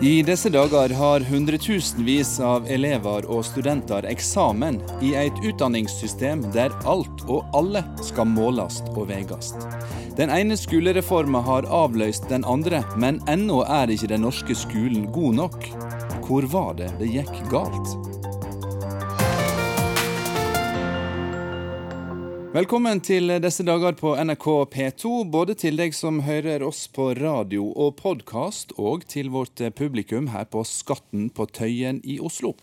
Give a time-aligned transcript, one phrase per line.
[0.00, 7.24] I disse dager har hundretusenvis av elever og studenter eksamen i et utdanningssystem der alt
[7.26, 9.50] og alle skal måles og veies.
[10.14, 15.34] Den ene skolereformen har avløst den andre, men ennå er ikke den norske skolen god
[15.40, 15.66] nok.
[16.28, 18.07] Hvor var det det gikk galt?
[22.48, 27.66] Velkommen til disse dager på NRK P2, både til deg som hører oss på radio
[27.76, 32.54] og podkast, og til vårt publikum her på Skatten på Tøyen i Oslo.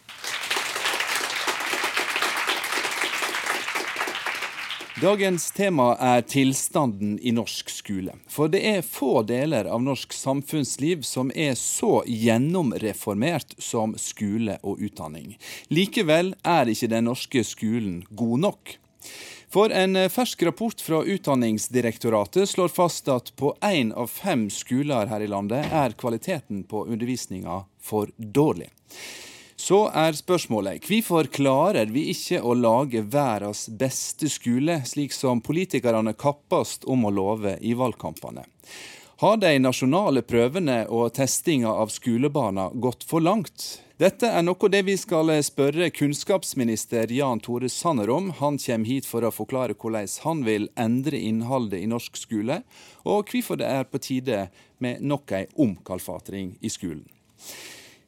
[5.03, 8.15] Dagens tema er tilstanden i norsk skole.
[8.25, 14.81] For det er få deler av norsk samfunnsliv som er så gjennomreformert som skole og
[14.81, 15.35] utdanning.
[15.69, 18.75] Likevel er ikke den norske skolen god nok.
[19.55, 25.07] For en eh, fersk rapport fra Utdanningsdirektoratet slår fast at på én av fem skoler
[25.07, 28.67] her i landet er kvaliteten på undervisninga for dårlig.
[29.55, 36.17] Så er spørsmålet hvorfor klarer vi ikke å lage verdens beste skole, slik som politikerne
[36.19, 38.43] kappes om å love i valgkampene?
[39.23, 43.84] Har de nasjonale prøvene og testinga av skolebarna gått for langt?
[43.95, 48.25] Dette er noe det vi skal spørre kunnskapsminister Jan Tore Sanner om.
[48.41, 52.57] Han kommer hit for å forklare hvordan han vil endre innholdet i norsk skole,
[53.07, 54.41] og hvorfor det er på tide
[54.83, 57.07] med nok ei omkalfatring i skolen.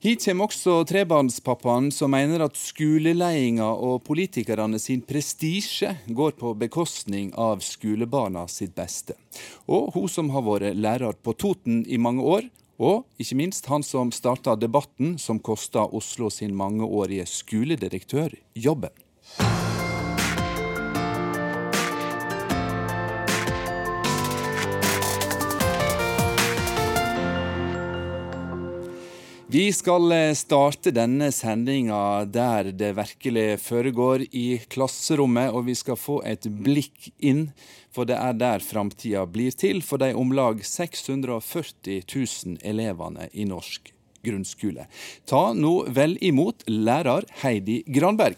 [0.03, 7.31] Hit kommer også trebarnspappaen som mener at skoleledelsen og politikerne sin prestisje går på bekostning
[7.31, 9.15] av skolebarna sitt beste.
[9.71, 13.85] Og hun som har vært lærer på Toten i mange år, og ikke minst han
[13.85, 18.93] som starta debatten som kosta Oslo sin mangeårige skoledirektør jobben.
[29.49, 35.53] Vi skal starte denne sendinga der det virkelig foregår, i klasserommet.
[35.55, 37.45] Og vi skal få et blikk inn
[37.95, 43.45] for det er der framtida blir til for de om lag 640 000 elevene i
[43.47, 43.93] norsk
[44.27, 44.89] grunnskole.
[45.23, 48.35] Ta nå vel imot lærer Heidi Granberg.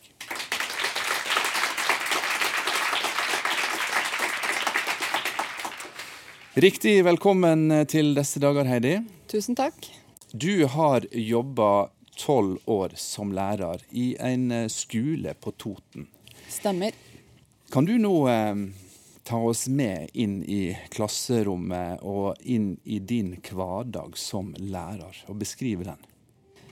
[6.53, 8.99] Riktig velkommen til disse dager, Heidi.
[9.31, 9.98] Tusen takk.
[10.31, 16.07] Du har jobba tolv år som lærer i en skole på Toten.
[16.49, 16.91] Stemmer.
[17.71, 18.61] Kan du nå eh,
[19.23, 25.85] ta oss med inn i klasserommet og inn i din hverdag som lærer, og beskrive
[25.85, 26.07] den?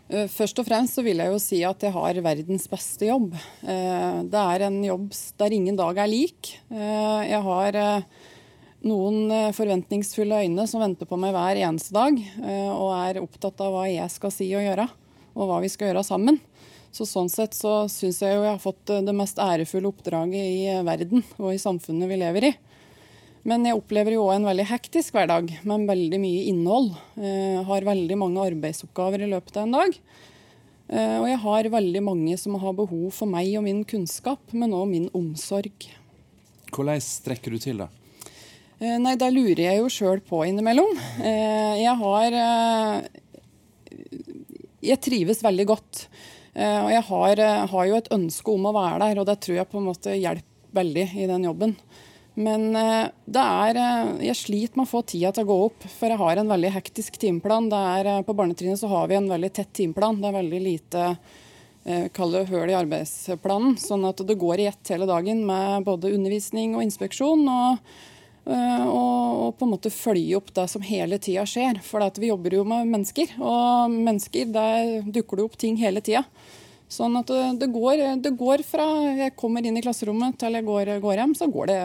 [0.07, 3.35] Eh, først og fremst så vil jeg jo si at jeg har verdens beste jobb.
[3.61, 5.09] Eh, det er en jobb
[5.41, 6.53] der ingen dag er lik.
[6.71, 7.79] Eh, jeg har
[8.85, 12.19] noen forventningsfulle øyne som venter på meg hver eneste dag,
[12.75, 14.85] og er opptatt av hva jeg skal si og gjøre,
[15.33, 16.37] og hva vi skal gjøre sammen.
[16.97, 20.37] Så Sånn sett så syns jeg jo jeg har fått eh, det mest ærefulle oppdraget
[20.39, 22.53] i eh, verden og i samfunnet vi lever i.
[23.47, 26.89] Men jeg opplever jo òg en veldig hektisk hverdag med veldig mye innhold.
[27.21, 30.01] Jeg eh, har veldig mange arbeidsoppgaver i løpet av en dag.
[30.87, 34.85] Og jeg har veldig mange som har behov for meg og min kunnskap, men òg
[34.87, 35.89] min omsorg.
[36.71, 37.89] Hvordan strekker du til, da?
[38.77, 40.91] Nei, da lurer jeg jo sjøl på innimellom.
[41.17, 42.35] Jeg har
[44.85, 46.07] Jeg trives veldig godt.
[46.57, 49.39] Eh, og jeg har, eh, har, jo et ønske om å være der, og det
[49.45, 50.45] tror jeg på en måte hjelper
[50.77, 51.75] veldig i den jobben.
[52.37, 53.77] Men eh, det er
[54.25, 56.73] Jeg sliter med å få tida til å gå opp, for jeg har en veldig
[56.73, 57.69] hektisk timeplan.
[57.69, 60.21] på barnetrinnet så har vi en veldig tett timeplan.
[60.21, 61.17] Det er veldig lite
[62.11, 63.77] kall det høl i arbeidsplanen.
[63.79, 67.47] Sånn at det går i ett hele dagen med både undervisning og inspeksjon.
[67.47, 67.77] og
[68.47, 71.81] og, på en måte følge opp det som hele tida skjer.
[71.83, 76.23] For vi jobber jo med mennesker, og mennesker, der dukker det opp ting hele tida.
[76.87, 77.27] Sånn at
[77.59, 78.85] det går, det går, fra
[79.17, 81.79] jeg kommer inn i klasserommet til jeg går, går hjem, så går det,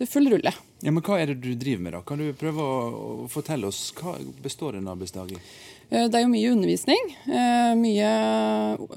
[0.00, 0.54] det full rulle.
[0.82, 1.94] Ja, men Hva er det du driver med?
[1.94, 2.02] da?
[2.02, 2.78] Kan du prøve å,
[3.22, 5.38] å fortelle oss hva består en arbeidsdag i?
[5.92, 7.12] Eh, det er jo mye undervisning.
[7.28, 8.10] Eh, mye,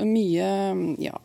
[0.02, 0.48] mye
[1.04, 1.20] ja,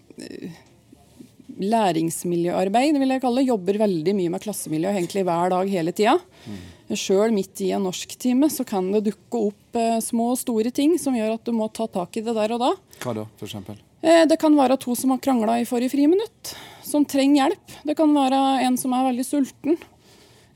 [1.61, 3.51] læringsmiljøarbeid, vil jeg kalle det.
[3.51, 6.17] Jobber veldig mye med klassemiljø egentlig hver dag hele tida.
[6.47, 6.61] Mm.
[6.99, 10.97] Sjøl midt i en norsktime så kan det dukke opp eh, små og store ting
[10.99, 12.73] som gjør at du må ta tak i det der og da.
[13.05, 13.79] Hva da, for eksempel?
[14.03, 16.55] Eh, det kan være to som har krangla i forrige friminutt,
[16.87, 17.79] som trenger hjelp.
[17.87, 19.79] Det kan være en som er veldig sulten.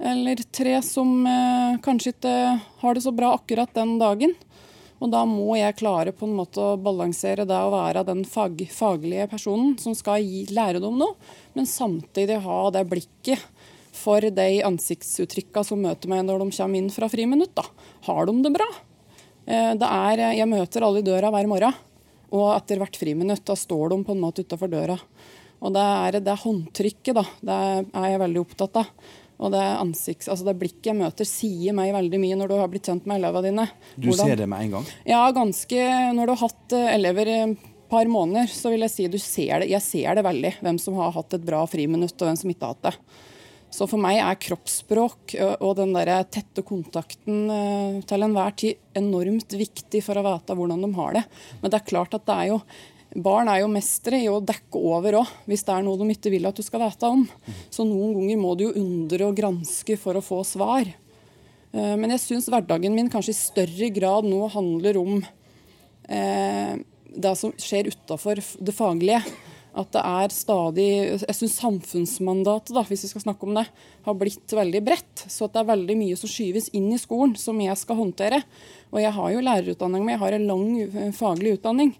[0.02, 2.34] Eller tre som eh, kanskje ikke
[2.82, 4.34] har det så bra akkurat den dagen.
[5.04, 8.62] Og da må jeg klare på en måte å balansere det å være den fag,
[8.72, 11.18] faglige personen som skal gi, lære dem noe,
[11.52, 13.42] men samtidig ha det blikket
[13.94, 17.52] for de ansiktsuttrykkene som møter meg når de kommer inn fra friminutt.
[17.52, 17.66] da.
[18.08, 18.70] Har de det bra?
[19.44, 21.76] Eh, det er, jeg møter alle i døra hver morgen,
[22.34, 24.96] og etter hvert friminutt da står de på en måte utafor døra.
[25.64, 27.24] Og det er, det er håndtrykket, da.
[27.44, 27.60] Det
[27.92, 28.88] er jeg veldig opptatt av.
[29.42, 32.70] Og det, ansikts, altså det blikket jeg møter, sier meg veldig mye når du har
[32.70, 33.66] blitt kjent med elevene dine.
[33.96, 34.88] Du Hvordan, ser det med en gang?
[35.10, 35.86] Ja, ganske.
[36.14, 39.18] Når du har hatt eh, elever i et par måneder, så vil jeg si du
[39.22, 39.72] ser det.
[39.74, 42.68] Jeg ser det veldig, hvem som har hatt et bra friminutt, og hvem som ikke
[42.68, 43.22] har hatt det.
[43.74, 47.48] Så for meg er kroppsspråk og den der tette kontakten
[48.06, 51.24] til enhver tid enormt viktig for å vite hvordan de har det.
[51.58, 52.60] Men det er klart at det er jo
[53.14, 56.32] Barn er jo mestere i å dekke over òg, hvis det er noe de ikke
[56.34, 57.22] vil at du skal vite om.
[57.70, 60.90] Så noen ganger må du jo undre og granske for å få svar.
[61.74, 65.16] Eh, men jeg syns hverdagen min kanskje i større grad nå handler om
[66.10, 66.74] eh,
[67.14, 69.22] det som skjer utafor det faglige.
[69.74, 70.88] At det er stadig
[71.24, 73.64] Jeg syns samfunnsmandatet, da, hvis vi skal snakke om det,
[74.06, 75.24] har blitt veldig bredt.
[75.26, 78.42] Så det er veldig mye som skyves inn i skolen, som jeg skal håndtere.
[78.94, 81.94] Og jeg har jo lærerutdanning, men jeg har en lang eh, faglig utdanning.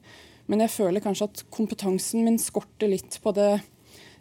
[0.50, 3.62] Men jeg føler kanskje at kompetansen min skorter litt på det,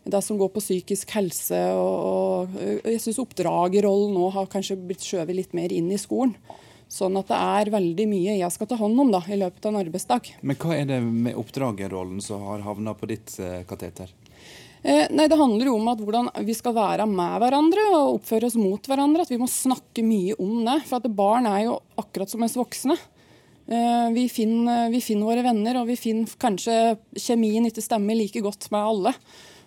[0.03, 1.59] det som går på psykisk helse.
[1.75, 6.37] Og, og jeg syns oppdragerrollen nå har kanskje blitt skjøvet litt mer inn i skolen.
[6.93, 9.71] Sånn at det er veldig mye jeg skal ta hånd om da, i løpet av
[9.71, 10.27] en arbeidsdag.
[10.45, 14.11] Men hva er det med oppdragerrollen som har havna på ditt eh, kateter?
[14.83, 18.49] Eh, nei, Det handler jo om at hvordan vi skal være med hverandre og oppføre
[18.49, 19.23] oss mot hverandre.
[19.25, 20.83] At vi må snakke mye om det.
[20.89, 22.99] For at barn er jo akkurat som oss voksne.
[23.67, 28.43] Eh, vi finner, vi finner, våre venner, og vi finner kanskje kjemien ikke stemmer like
[28.43, 29.15] godt med alle.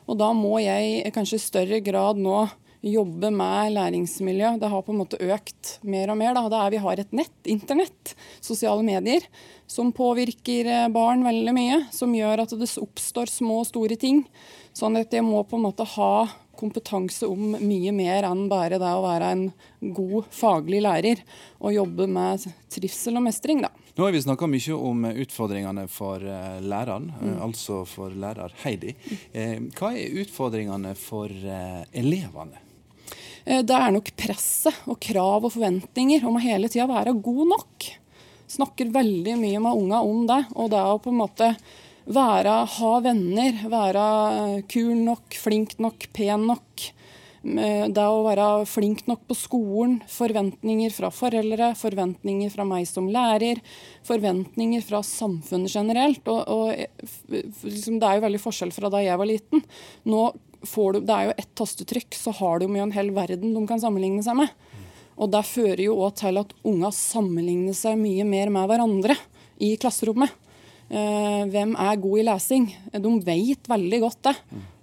[0.06, 2.44] Og da må jeg kanskje i større grad nå
[2.86, 4.52] jobbe med læringsmiljø.
[4.60, 6.36] Det har på en måte økt mer og mer.
[6.36, 6.44] Da.
[6.52, 8.14] Det er vi har et nett, internett,
[8.44, 9.24] sosiale medier,
[9.66, 11.82] som påvirker eh, barn veldig mye.
[11.94, 14.26] Som gjør at det oppstår små og store ting.
[14.76, 18.92] Sånn at jeg må på en måte ha kompetanse om mye mer enn bare det
[18.92, 19.42] å være en
[19.96, 21.20] god faglig lærer
[21.60, 23.64] og jobbe med trivsel og mestring.
[23.66, 23.72] da.
[23.96, 27.36] Nå har vi snakka mye om utfordringene for eh, læreren, eh, mm.
[27.46, 28.92] altså for lærer Heidi.
[29.32, 32.60] Eh, hva er utfordringene for elevene?
[33.46, 37.88] Det er nok presset og krav og forventninger om å hele tida være god nok.
[38.52, 40.40] Snakker veldig mye med unga om det.
[40.58, 41.52] Og det å på en måte
[42.04, 44.06] være, ha venner, være
[44.68, 46.88] kul nok, flink nok, pen nok.
[47.46, 53.60] Det å være flink nok på skolen, forventninger fra foreldre, forventninger fra meg som lærer,
[54.08, 56.26] forventninger fra samfunnet generelt.
[56.26, 56.72] Og, og
[57.62, 59.62] liksom, Det er jo veldig forskjell fra da jeg var liten.
[60.10, 60.24] Nå
[60.66, 63.66] får du, Det er jo ett tastetrykk, så har de jo en hel verden de
[63.68, 64.50] kan sammenligne seg med.
[65.16, 69.16] Og Det fører jo òg til at unga sammenligner seg mye mer med hverandre
[69.62, 70.32] i klasserommet.
[70.86, 72.66] Eh, hvem er god i lesing?
[72.92, 74.34] De vet veldig godt det.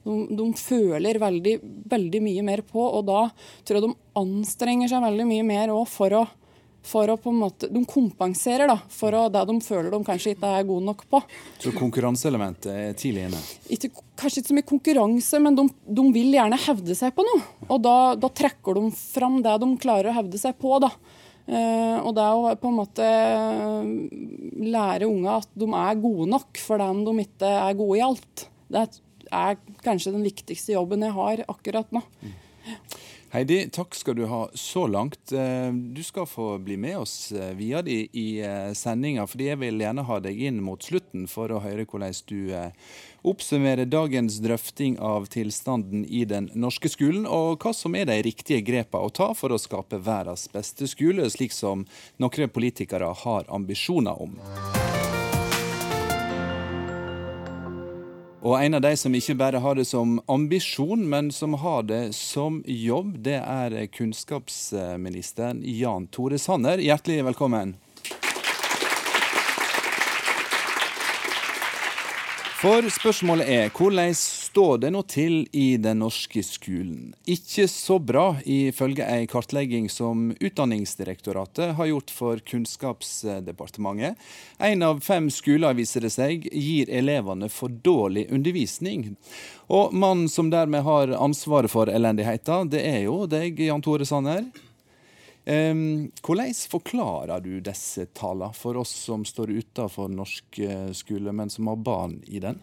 [0.03, 1.57] De, de, føler veldig,
[1.91, 3.25] veldig mye mer på, og da
[3.63, 6.23] tror jeg de anstrenger seg veldig mye mer for å,
[6.83, 10.35] for å på en måte, De kompenserer da, for å, det de føler de kanskje
[10.35, 11.23] ikke er gode nok på.
[11.63, 13.41] Så konkurranseelementet er tidlig inne?
[13.71, 17.44] Ikke, kanskje ikke så mye konkurranse, men de, de, vil gjerne hevde seg på noe.
[17.69, 20.75] Og da, da, trekker de fram det de klarer å hevde seg på.
[20.83, 20.91] da.
[21.44, 23.07] Uh, og det å på en måte
[24.63, 28.45] lære unga at de er gode nok for dem de ikke er gode i alt,
[28.71, 28.85] det
[29.33, 32.04] er kanskje den viktigste jobben jeg har akkurat nå.
[33.33, 35.31] Heidi, takk skal du ha så langt.
[35.33, 39.81] Eh, du skal få bli med oss via videre i eh, sendinga, fordi jeg vil
[39.81, 42.54] gjerne ha deg inn mot slutten for å høre hvordan du
[43.25, 48.61] oppsummerer dagens drøfting av tilstanden i den norske skolen, og hva som er de riktige
[48.61, 51.87] grepene å ta for å skape verdens beste skole, slik som
[52.21, 54.37] noen politikere har ambisjoner om.
[58.44, 62.02] Og en av de som ikke bare har det som ambisjon, men som har det
[62.18, 66.83] som jobb, det er kunnskapsministeren Jan Tore Sanner.
[66.83, 67.78] Hjertelig velkommen.
[72.63, 77.09] For spørsmålet er hvordan står det nå til i den norske skolen?
[77.27, 84.15] Ikke så bra, ifølge ei kartlegging som Utdanningsdirektoratet har gjort for Kunnskapsdepartementet.
[84.63, 89.09] Én av fem skoler, viser det seg, gir elevene for dårlig undervisning.
[89.67, 94.47] Og mannen som dermed har ansvaret for elendigheten, det er jo deg, Jan Tore Sanner.
[95.44, 101.68] Hvordan forklarer du disse tallene for oss som står utenfor norsk eh, skole, men som
[101.68, 102.62] har barn i den?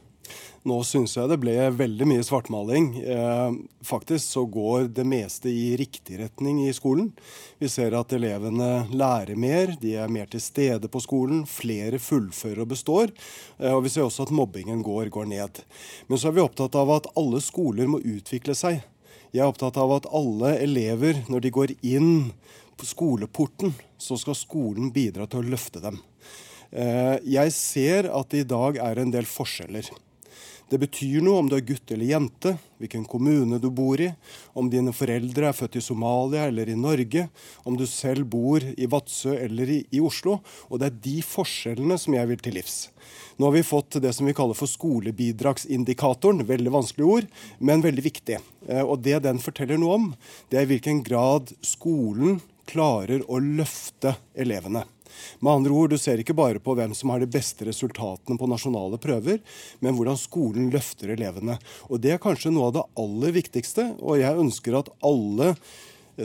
[0.68, 2.90] Nå syns jeg det ble veldig mye svartmaling.
[3.00, 3.54] Eh,
[3.86, 7.10] faktisk så går det meste i riktig retning i skolen.
[7.58, 12.64] Vi ser at elevene lærer mer, de er mer til stede på skolen, flere fullfører
[12.64, 13.14] og består.
[13.58, 15.62] Eh, og vi ser også at mobbingen går, går ned.
[16.08, 18.84] Men så er vi opptatt av at alle skoler må utvikle seg.
[19.30, 22.12] Jeg er opptatt av at alle elever, når de går inn
[22.88, 25.98] skoleporten, så skal skolen bidra til å løfte dem.
[26.70, 29.90] Eh, jeg ser at det i dag er en del forskjeller.
[30.70, 34.12] Det betyr noe om du er gutt eller jente, hvilken kommune du bor i,
[34.54, 37.24] om dine foreldre er født i Somalia eller i Norge,
[37.66, 40.36] om du selv bor i Vadsø eller i, i, Oslo.
[40.70, 42.76] Og det er de forskjellene som jeg vil til livs.
[43.34, 46.46] Nå har vi fått det som vi kaller for skolebidragsindikatoren.
[46.46, 47.26] Veldig vanskelig ord,
[47.58, 48.38] men veldig viktig.
[48.68, 50.08] Eh, og det den forteller noe om,
[50.54, 52.38] det er i hvilken grad skolen
[52.70, 54.86] klarer å løfte elevene.
[55.40, 58.48] Med andre ord, du ser ikke bare på hvem som har de beste resultatene på
[58.50, 59.40] nasjonale prøver,
[59.82, 61.58] men hvordan skolen løfter elevene.
[61.90, 65.54] Og Det er kanskje noe av det aller viktigste, og jeg ønsker at alle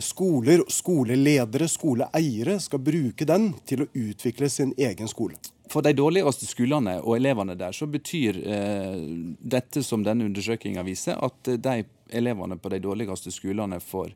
[0.04, 5.38] skoler, skoleledere, skoleeiere skal bruke den til å utvikle sin egen skole.
[5.72, 9.00] For de dårligste skolene og elevene der, så betyr eh,
[9.42, 14.14] dette som denne undersøkelsen viser, at de elevene på de dårligste skolene får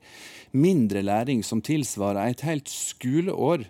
[0.51, 3.67] mindre læring som tilsvarer et helt skoleår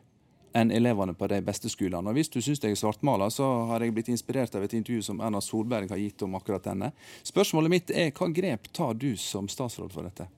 [0.57, 2.09] enn elevene på de beste skolene.
[2.09, 5.03] Og Hvis du syns jeg er svartmaler, så har jeg blitt inspirert av et intervju
[5.05, 6.91] som Erna Solberg har gitt om akkurat denne.
[7.23, 10.29] Spørsmålet mitt er hva grep tar du som statsråd for dette?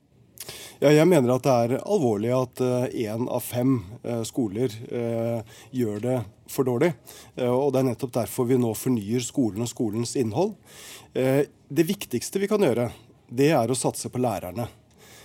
[0.82, 2.60] Ja, jeg mener at det er alvorlig at
[2.90, 5.38] én uh, av fem uh, skoler uh,
[5.70, 6.16] gjør det
[6.50, 6.90] for dårlig.
[7.46, 10.52] og Det er nettopp derfor vi nå fornyer skolen og skolens innhold.
[11.14, 12.90] det viktigste vi kan gjøre,
[13.32, 14.68] det er å satse på lærerne.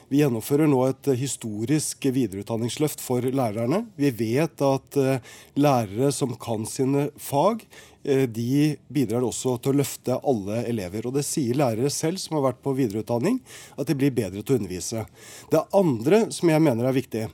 [0.07, 3.81] Vi gjennomfører nå et historisk videreutdanningsløft for lærerne.
[3.99, 7.65] Vi vet at eh, lærere som kan sine fag,
[8.07, 11.09] eh, de bidrar også til å løfte alle elever.
[11.09, 13.41] Og det sier lærere selv som har vært på videreutdanning,
[13.75, 15.03] at de blir bedre til å undervise.
[15.51, 17.25] Det andre som jeg mener er viktig,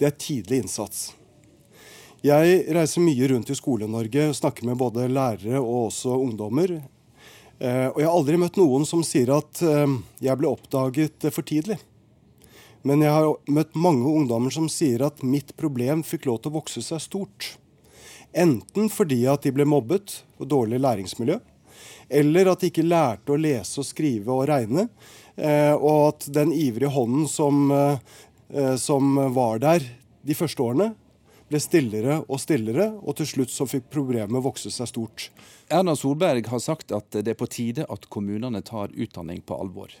[0.00, 1.06] det er tidlig innsats.
[2.26, 6.80] Jeg reiser mye rundt i Skole-Norge, snakker med både lærere og også ungdommer.
[7.58, 9.62] Eh, og jeg har aldri møtt noen som sier at
[10.20, 11.78] jeg ble oppdaget for tidlig.
[12.86, 16.58] Men jeg har møtt mange ungdommer som sier at mitt problem fikk lov til å
[16.60, 17.56] vokse seg stort.
[18.36, 21.38] Enten fordi at de ble mobbet og dårlig læringsmiljø,
[22.20, 24.86] eller at de ikke lærte å lese og skrive og regne,
[25.34, 29.88] eh, og at den ivrige hånden som, eh, som var der
[30.22, 30.92] de første årene,
[31.50, 35.28] ble stillere og stillere, og til slutt så fikk problemet vokse seg stort.
[35.72, 39.94] Erna Solberg har sagt at det er på tide at kommunene tar utdanning på alvor.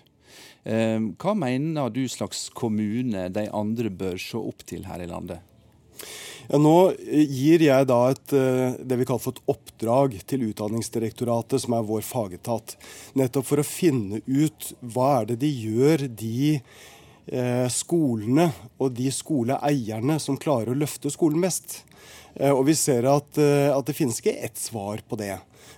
[0.66, 5.44] Ehm, hva mener du slags kommune de andre bør se opp til her i landet?
[6.46, 11.62] Ja, nå gir jeg da et, eh, det vi kaller for et oppdrag til Utdanningsdirektoratet,
[11.62, 12.76] som er vår fagetat.
[13.18, 16.62] Nettopp for å finne ut hva er det de gjør, de eh,
[17.72, 18.44] skolene
[18.78, 21.80] og de skoleeierne som klarer å løfte skolen mest.
[22.36, 25.34] Eh, og vi ser at, eh, at det finnes ikke ett svar på det.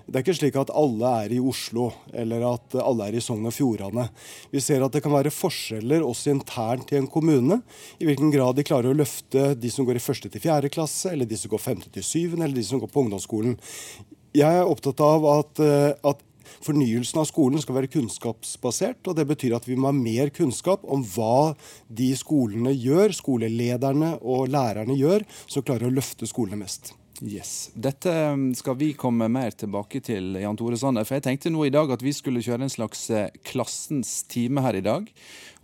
[0.09, 3.47] Det er ikke slik at alle er i Oslo, eller at alle er i Sogn
[3.47, 4.07] og Fjordane.
[4.51, 7.61] Vi ser at det kan være forskjeller også internt i en kommune.
[8.01, 11.13] I hvilken grad de klarer å løfte de som går i første til fjerde klasse,
[11.13, 13.59] eller de som går femte til syvende, eller de som går på ungdomsskolen.
[14.37, 16.25] Jeg er opptatt av at, eh, at
[16.65, 20.87] Fornyelsen av skolen skal være kunnskapsbasert, og det betyr at vi må ha mer kunnskap
[20.89, 21.55] om hva
[21.89, 26.95] de skolene gjør, skolelederne og lærerne gjør, som klarer å løfte skolene mest.
[27.21, 27.71] Yes.
[27.75, 31.07] Dette um, skal vi komme mer tilbake til, Jan Tore Sanner.
[31.07, 34.63] For jeg tenkte nå i dag at vi skulle kjøre en slags eh, klassens time
[34.63, 35.09] her i dag.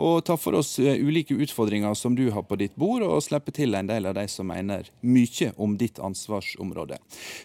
[0.03, 3.55] Og ta for oss eh, ulike utfordringer som du har på ditt bord, og slippe
[3.55, 6.99] til en del av de som mener mye om ditt ansvarsområde.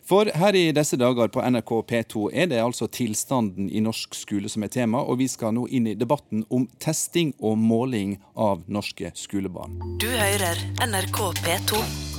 [0.07, 4.49] For her i disse dager på NRK P2 er det altså tilstanden i norsk skole
[4.49, 8.65] som er tema, og vi skal nå inn i debatten om testing og måling av
[8.67, 9.77] norske skolebarn.
[10.01, 12.18] Du hører NRK P2.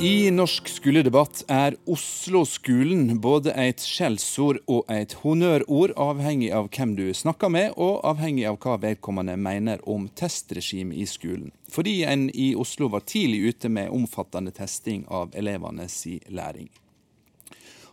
[0.00, 7.02] I norsk skoledebatt er Oslo-skolen både et skjellsord og et honnørord, avhengig av hvem du
[7.12, 11.52] snakker med, og avhengig av hva vedkommende mener om testregimet i skolen.
[11.68, 16.00] Fordi en i Oslo var tidlig ute med omfattende testing av elevenes
[16.32, 16.72] læring.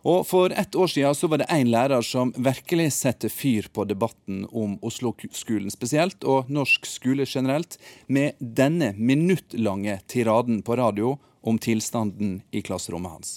[0.07, 3.83] Og For ett år siden så var det én lærer som virkelig satte fyr på
[3.83, 7.75] debatten om Oslo-skolen spesielt, og norsk skole generelt,
[8.07, 13.29] med denne minuttlange tiraden på radio om tilstanden i klasserommet hans.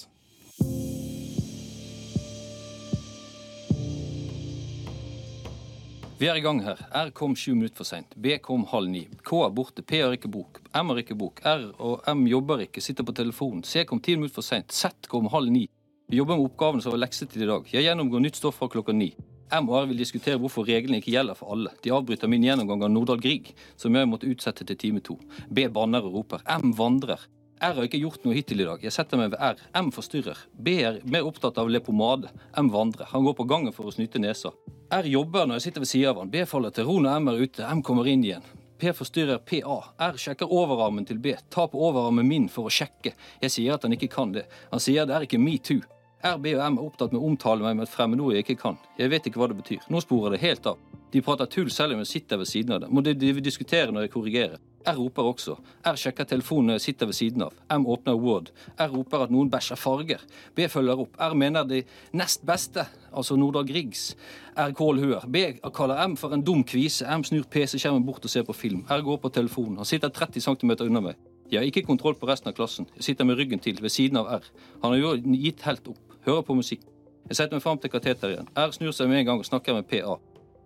[6.18, 6.80] Vi er i gang her.
[6.90, 8.10] R kom sju minutter for seint.
[8.18, 9.06] B kom halv ni.
[9.24, 9.86] K er borte.
[9.86, 10.58] P har ikke bok.
[10.74, 11.40] M har ikke bok.
[11.46, 13.62] R og M jobber ikke, sitter på telefonen.
[13.64, 14.74] C kom ti minutter for seint.
[14.74, 15.64] Z kom halv ni.
[16.10, 17.72] Vi jobber med oppgavene som var leksetid i dag.
[17.72, 19.12] Jeg gjennomgår nytt stoff fra klokka ni.
[19.54, 21.72] M og R vil diskutere hvorfor reglene ikke gjelder for alle.
[21.80, 25.16] De avbryter min gjennomgang av Nordahl Grieg, som jeg måtte utsette til time to.
[25.48, 26.44] B banner og roper.
[26.58, 27.30] M vandrer.
[27.60, 28.80] R har ikke gjort noe hittil i dag.
[28.80, 29.58] Jeg setter meg ved R.
[29.76, 30.38] M forstyrrer.
[30.56, 32.30] B er mer opptatt av lepomade.
[32.56, 33.10] M vandrer.
[33.12, 34.54] Han går på gangen for å snyte nesa.
[34.96, 36.30] R jobber når jeg sitter ved siden av han.
[36.32, 37.66] B faller til ro når M er ute.
[37.68, 38.46] M kommer inn igjen.
[38.80, 39.76] P forstyrrer PA.
[40.08, 41.34] R sjekker overarmen til B.
[41.52, 43.12] Ta på overarmen min for å sjekke.
[43.44, 44.46] Jeg sier at han ikke kan det.
[44.72, 45.84] Han sier det er ikke metoo.
[46.24, 48.60] R, B og M er opptatt med å omtale meg med et fremmedord jeg ikke
[48.64, 48.80] kan.
[48.96, 49.84] Jeg vet ikke hva det betyr.
[49.92, 50.80] Nå sporer det helt av.
[51.12, 52.96] De prater tull selv om jeg sitter ved siden av dem.
[52.96, 54.60] Må de, de diskutere når jeg korrigerer.
[54.88, 55.56] R roper også.
[55.84, 57.56] R sjekker telefonen jeg sitter ved siden av.
[57.74, 58.50] M åpner Word.
[58.80, 60.22] R roper at noen bæsjer farger.
[60.56, 61.18] B følger opp.
[61.20, 61.82] R mener de
[62.16, 64.14] nest beste, altså Nordahl Griegs.
[64.56, 65.26] R Kål Hør.
[65.28, 65.44] B
[65.76, 67.04] kaller M for en dum kvise.
[67.04, 68.86] M snur PC-skjermen bort og ser på film.
[68.88, 69.76] R går på telefonen.
[69.82, 71.20] Han sitter 30 cm unna meg.
[71.50, 72.86] Jeg har ikke kontroll på resten av klassen.
[72.96, 74.44] Jeg sitter med ryggen til, ved siden av R.
[74.82, 76.18] Han har jo gitt helt opp.
[76.24, 76.86] Hører på musikk.
[77.28, 78.52] Jeg setter meg fram til kateteret igjen.
[78.56, 80.16] R snur seg med en gang og snakker med PA.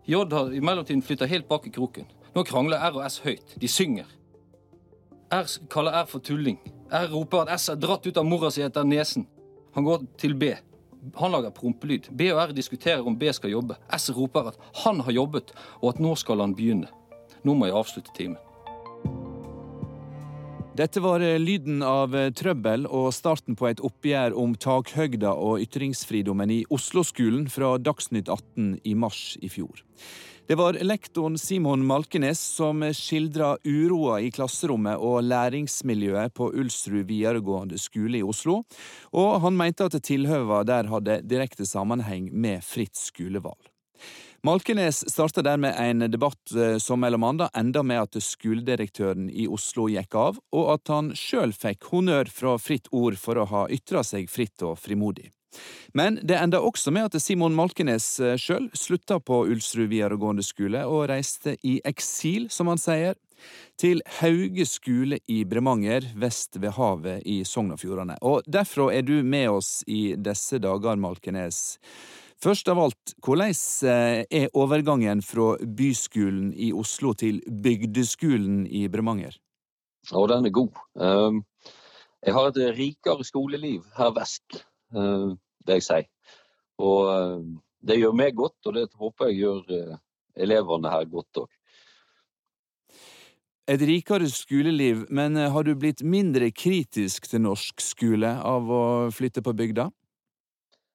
[0.06, 2.04] J har i mellomtiden flytta helt bak i kroken.
[2.34, 3.54] Nå krangler R og S høyt.
[3.60, 4.08] De synger.
[5.30, 6.58] R kaller R for tulling.
[6.90, 9.28] R roper at S er dratt ut av mora si etter nesen.
[9.74, 10.50] Han går til B.
[11.20, 12.08] Han lager prompelyd.
[12.10, 13.76] B og R diskuterer om B skal jobbe.
[13.92, 16.90] S roper at han har jobbet, og at nå skal han begynne.
[17.44, 18.40] Nå må jeg avslutte timen.
[20.74, 25.62] Dette var eh, lyden av eh, trøbbel og starten på et oppgjør om takhøgda og
[25.62, 29.84] ytringsfridommen i Oslo-skolen fra Dagsnytt 18 i mars i fjor.
[30.46, 37.78] Det var lektoren Simon Malkenes som skildra uroa i klasserommet og læringsmiljøet på Ulsrud videregående
[37.80, 38.58] skole i Oslo,
[39.16, 43.70] og han mente at tilhøva der hadde direkte sammenheng med fritt skolevalg.
[44.44, 49.86] Malkenes starta dermed en debatt eh, som mellom annet enda med at skoledirektøren i Oslo
[49.88, 54.04] gikk av, og at han sjøl fikk honnør fra Fritt Ord for å ha ytra
[54.04, 55.30] seg fritt og frimodig.
[55.94, 60.84] Men det enda også med at Simon Malkenes eh, sjøl slutta på Ulsrud videregående skole
[60.88, 63.18] og reiste i eksil, som han sier,
[63.80, 68.16] til Hauge skole i Bremanger, vest ved havet i Sogn og Fjordane.
[68.22, 71.78] Og derfra er du med oss i disse dager, Malkenes.
[72.44, 73.54] Først av alt, hvordan
[73.88, 79.38] eh, er overgangen fra byskolen i Oslo til bygdeskolen i Bremanger?
[80.12, 80.82] Og den er god.
[81.00, 81.42] Ehm,
[82.26, 84.64] jeg har et rikere skoleliv her vest.
[84.92, 86.08] Ehm, det jeg sier.
[86.82, 87.42] Og eh,
[87.88, 89.98] det gjør meg godt, og det håper jeg gjør eh,
[90.46, 91.50] elevene her godt òg.
[93.70, 98.84] Et rikere skoleliv, men eh, har du blitt mindre kritisk til norsk skole av å
[99.14, 99.88] flytte på bygda?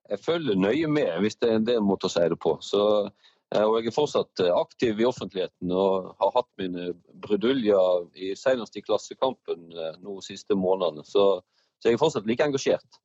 [0.10, 2.56] Jeg følger nøye med, hvis det er en del måter å si det på.
[2.65, 2.82] Så,
[3.54, 6.88] og jeg er fortsatt aktiv i offentligheten og har hatt mine
[7.21, 9.67] bruduljer, senest i Klassekampen
[10.02, 11.06] nå siste månedene.
[11.06, 11.28] Så
[11.80, 13.00] så jeg er fortsatt like engasjert.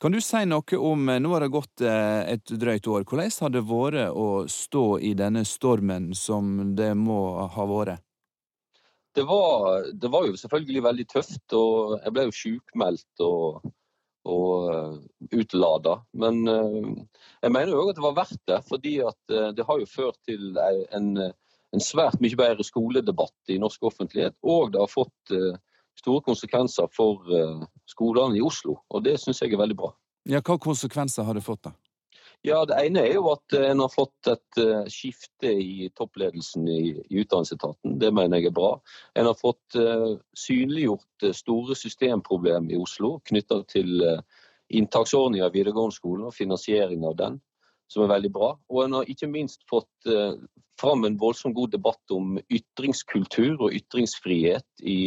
[0.00, 3.32] Kan du si noe om, eh, nå har det gått eh, et drøyt år, hvordan
[3.40, 8.02] har det vært å stå i denne stormen som det må ha vært?
[9.16, 13.70] Det var, det var jo selvfølgelig veldig tøft, og jeg ble jo sjukmeldt og,
[14.28, 14.98] og uh,
[15.32, 15.94] utlada.
[16.20, 19.88] Men jeg mener jo òg at det var verdt det, fordi at det har jo
[19.88, 24.36] ført til en, en, svært mye bedre skoledebatt i norsk offentlighet.
[24.44, 25.32] Og det har fått
[25.96, 29.92] store konsekvenser for uh, skolene i Oslo, og det syns jeg er veldig bra.
[30.26, 31.74] Ja, Hva konsekvenser har det fått, da?
[32.44, 36.80] Ja, Det ene er jo at en har fått et uh, skifte i toppledelsen i,
[37.06, 37.96] i, utdanningsetaten.
[38.02, 38.76] Det mener jeg er bra.
[39.18, 39.78] En har fått
[40.36, 44.04] synliggjort store systemproblemer i Oslo knytta til
[44.76, 47.40] inntaksordninga i videregående skole og finansiering av den,
[47.90, 48.52] som er veldig bra.
[48.70, 50.08] Og en har ikke minst fått
[50.80, 54.98] fram en voldsomt god debatt om ytringskultur og ytringsfrihet i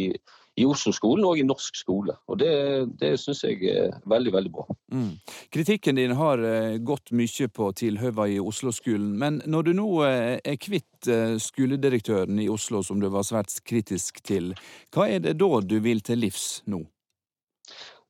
[0.60, 2.14] i Oslo-skolen og i norsk skole.
[2.28, 2.52] Og Det,
[3.00, 4.66] det syns jeg er veldig veldig bra.
[4.92, 5.16] Mm.
[5.54, 10.36] Kritikken din har eh, gått mye på tilhøva i Oslo-skolen, men når du nå eh,
[10.44, 14.52] er kvitt eh, skoledirektøren i Oslo, som du var svært kritisk til,
[14.94, 16.84] hva er det da du vil til livs nå?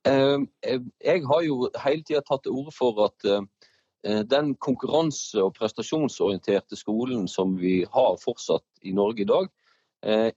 [0.01, 3.27] Jeg har jo hele tida tatt til orde for at
[4.33, 9.51] den konkurranse- og prestasjonsorienterte skolen som vi har fortsatt i Norge i dag,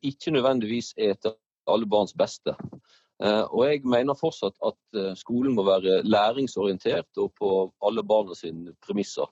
[0.04, 1.38] ikke nødvendigvis er etter
[1.71, 2.56] alle barns beste.
[3.23, 7.49] Eh, og jeg mener fortsatt at eh, skolen må være læringsorientert og på
[7.86, 9.30] alle barna sine premisser.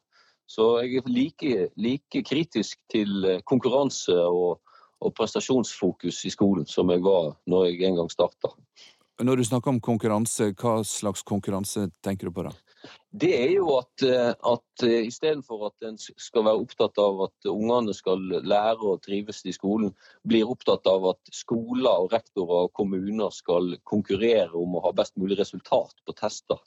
[0.48, 4.62] Så jeg er like, like kritisk til eh, konkurranse og,
[5.02, 8.54] og, prestasjonsfokus i skolen som jeg var når jeg en gang starta.
[9.22, 12.56] Når du snakker om konkurranse, hva slags konkurranse tenker du på da?
[13.12, 17.50] Det er jo at, eh, at eh, istedenfor at en skal være opptatt av at
[17.52, 19.92] ungene skal lære og trives i skolen,
[20.28, 25.18] blir opptatt av at skoler og rektorer og kommuner skal konkurrere om å ha best
[25.20, 26.62] mulig resultat på tester.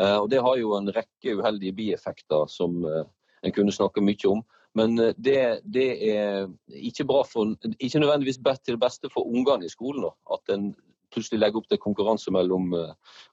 [0.00, 4.42] Eh, og Det har jo en rekke uheldige bieffekter som en kunne snakke mye om.
[4.76, 10.10] Men det, det er ikke, for, ikke nødvendigvis til beste for ungene i skolen.
[10.28, 10.74] At en
[11.16, 12.70] plutselig legge opp til konkurranse mellom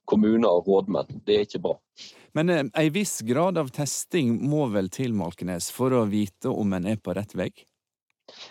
[0.10, 1.22] kommuner og rådmenn.
[1.28, 1.76] Det er ikke bra.
[2.34, 6.88] Men ei viss grad av testing må vel til, Malkenes, for å vite om en
[6.90, 7.52] er på rett vei?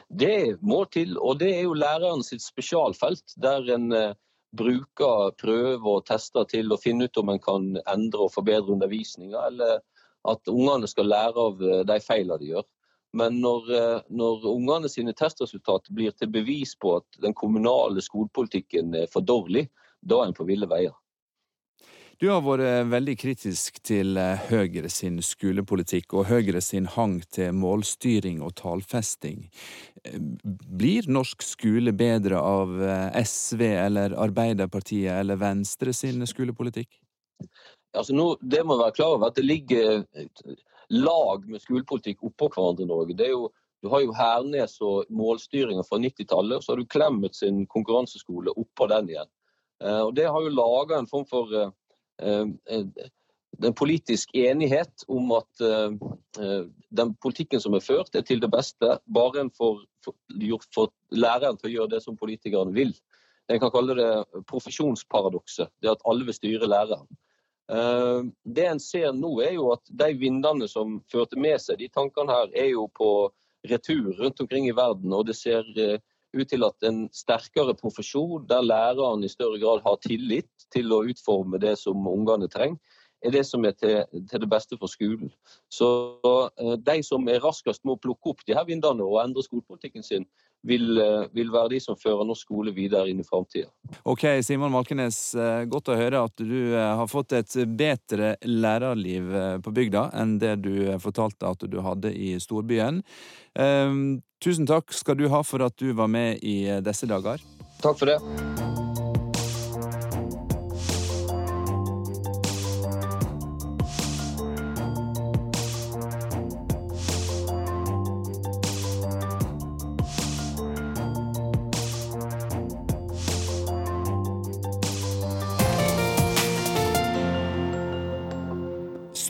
[0.06, 3.34] Det må til, og det er jo læreren sitt spesialfelt.
[3.42, 3.88] Der en
[4.56, 9.46] bruker prøver og tester til å finne ut om en kan endre og forbedre undervisninga,
[9.48, 9.80] eller
[10.28, 12.66] at ungene skal lære av de feilene de gjør.
[13.12, 18.94] Men når, eh, når ungene sine testresultat blir til bevis på at den kommunale skolepolitikken
[19.02, 19.68] er for dårlig,
[20.00, 20.94] da er en på ville veier.
[22.22, 27.52] Du har vært veldig kritisk til eh, Høyre sin skolepolitikk og Høyre sin hang til
[27.58, 29.44] målstyring og tallfesting.
[30.06, 30.18] Eh,
[30.80, 32.72] blir norsk skole bedre av
[33.18, 36.88] SV eller Arbeiderpartiet eller Venstre sin skolepolitikk?
[37.92, 40.06] Altså nå, det må være klar over at det ligger
[40.92, 43.28] lag med skolepolitikk oppå hverandre i Norge.
[43.32, 43.46] Jo,
[43.82, 48.54] du har jo Hernes og målstyringa fra 90-tallet, og så har du Clemet sin konkurranseskole
[48.54, 49.30] oppå den igjen.
[49.82, 51.72] Eh, og Det har jo laga en form for eh,
[52.22, 53.08] eh,
[53.62, 59.42] en politisk enighet om at den politikken som er ført, er til det beste, bare
[59.42, 59.82] en får,
[60.74, 62.94] får læreren til å gjøre det som politikerne vil.
[63.52, 64.08] En kan kalle det
[64.48, 65.68] profesjonsparadokset.
[65.84, 67.06] Det at alle vil styre læreren.
[67.70, 71.90] Eh, det en ser nå, er jo at de vindene som førte med seg de
[71.92, 73.12] tankene her, er jo på
[73.70, 75.12] retur rundt omkring i verden.
[75.14, 76.00] Og det ser eh,
[76.32, 81.04] ut til at en sterkere profesjon, der læreren i større grad har tillit til å
[81.08, 82.80] utforme det som ungene trenger,
[83.22, 85.30] er det som er til, til det beste for skolen.
[85.70, 85.88] Så
[86.26, 90.02] uh, de som er raskest med å plukke opp de her vindene og endre skolepolitikken
[90.02, 90.26] sin,
[90.62, 93.70] vil, eh, vil, være de som fører norsk skole videre inn i framtida.
[94.08, 99.32] Ok, Simon Malkenes, eh, godt å høre at du eh, har fått et bedre lærerliv
[99.62, 103.02] på bygda enn det du fortalte at du hadde i storbyen.
[104.42, 107.42] Tusen takk skal du ha for at du var med i disse dager.
[107.82, 108.61] Takk for det.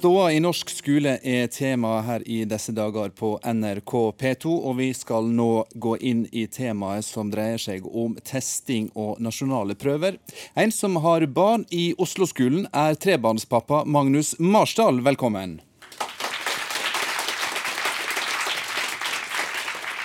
[0.02, 4.88] Ståa i norsk skole er tema her i disse dager på NRK P2, og vi
[4.98, 10.18] skal nå gå inn i temaet som dreier seg om testing og nasjonale prøver.
[10.58, 15.04] En som har barn i Oslo-skolen, er trebarnspappa Magnus Marsdal.
[15.06, 15.60] Velkommen.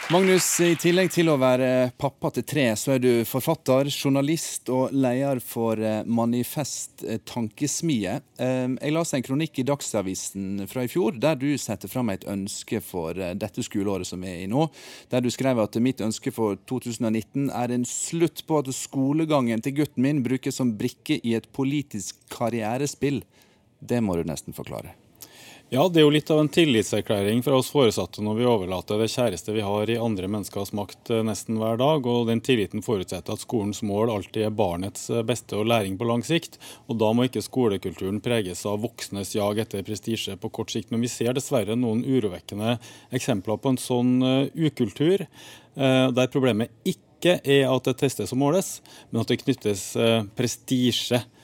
[0.08, 4.93] Magnus, i tillegg til å være pappa til tre, så er du forfatter, journalist og
[4.96, 8.13] leder for eh, Manifest eh, Tankesmie.
[8.39, 12.24] Jeg jeg leste en kronikk i Dagsavisen fra i fjor der du setter fram et
[12.24, 14.70] ønske for eh, dette skoleåret som er i nå.
[15.12, 19.76] Der du skrev at mitt ønske for 2019 er en slutt på at skolegangen til
[19.82, 23.26] gutten min brukes som brikke i et politisk karrierespill.
[23.84, 24.96] Det må du nesten forklare.
[25.69, 29.10] Ja, det er jo litt av en tillitserklæring fra oss foresatte når vi overlater det
[29.12, 32.08] kjæreste vi har i andre menneskers makt eh, nesten hver dag.
[32.08, 36.08] Og den tilliten forutsetter at skolens mål alltid er barnets eh, beste og læring på
[36.08, 36.56] lang sikt.
[36.88, 40.93] Og da må ikke skolekulturen preges av voksnes jag etter prestisje på kort sikt.
[40.95, 42.77] Men vi ser dessverre noen urovekkende
[43.19, 45.27] eksempler på en sånn uh, ukultur,
[45.77, 48.77] der problemet ikke er at det testes og måles,
[49.12, 49.91] men at det knyttes
[50.34, 51.37] prestisje Eh,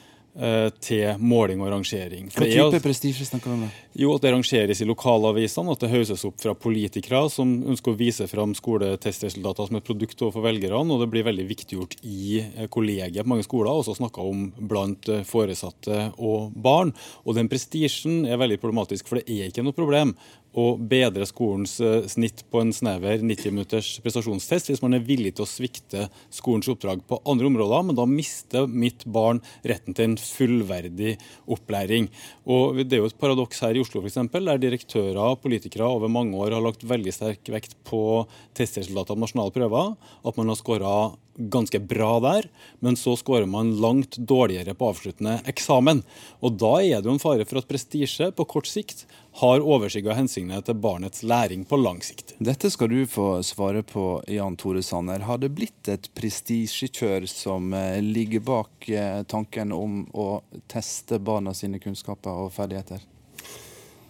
[0.82, 2.32] til måling og rangering.
[2.34, 3.66] Hva type prestisje snakker du om?
[3.94, 8.00] Jo, At det rangeres i lokalavisene, at det hauses opp fra politikere som ønsker å
[8.00, 10.90] vise fram skoletestresultater som et produkt overfor velgerne.
[10.90, 15.10] Og det blir veldig viktiggjort i eh, kollegiet på mange skoler, også snakka om blant
[15.14, 16.96] eh, foresatte og barn.
[17.28, 20.16] Og den prestisjen er veldig problematisk, for det er ikke noe problem
[20.54, 25.34] å bedre skolens eh, snitt på en snever 90 minutters prestasjonstest hvis man er villig
[25.38, 30.12] til å svikte skolens oppdrag på andre områder, men da mister mitt barn retten til
[30.12, 31.16] en fullverdig
[31.50, 32.10] opplæring.
[32.46, 36.12] Og Det er jo et paradoks her i Oslo f.eks., der direktører og politikere over
[36.12, 38.24] mange år har lagt veldig sterk vekt på
[38.58, 40.96] testresultater av nasjonale prøver, at man har skåra
[41.38, 42.48] ganske bra der,
[42.84, 46.04] men så skårer man langt dårligere på avsluttende eksamen.
[46.46, 50.14] Og Da er det jo en fare for at prestisje på kort sikt har overskygga
[50.14, 52.36] hensynet til barnets læring på lang sikt.
[52.38, 55.26] Dette skal du få svare på, Jan Tore Sanner.
[55.26, 60.28] Har det blitt et prestisjekjør som eh, ligger bak eh, tanken om å
[60.70, 63.02] teste barna sine kunnskaper og ferdigheter?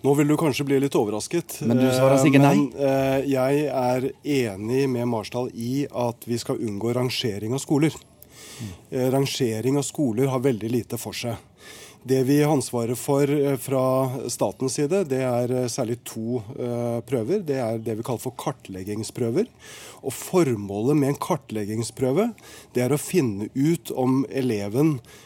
[0.04, 1.62] Nå vil du kanskje bli litt overrasket.
[1.64, 2.58] Men du svarer sikkert nei?
[2.58, 7.96] Men eh, jeg er enig med Marsdal i at vi skal unngå rangering av skoler.
[8.60, 8.76] Mm.
[9.16, 11.40] Rangering av skoler har veldig lite for seg.
[12.04, 13.84] Det vi har ansvaret for eh, fra
[14.32, 17.40] statens side, det er eh, særlig to uh, prøver.
[17.48, 19.48] Det er det vi kaller for kartleggingsprøver.
[20.04, 22.34] Og Formålet med en kartleggingsprøve
[22.76, 25.23] det er å finne ut om eleven Eh,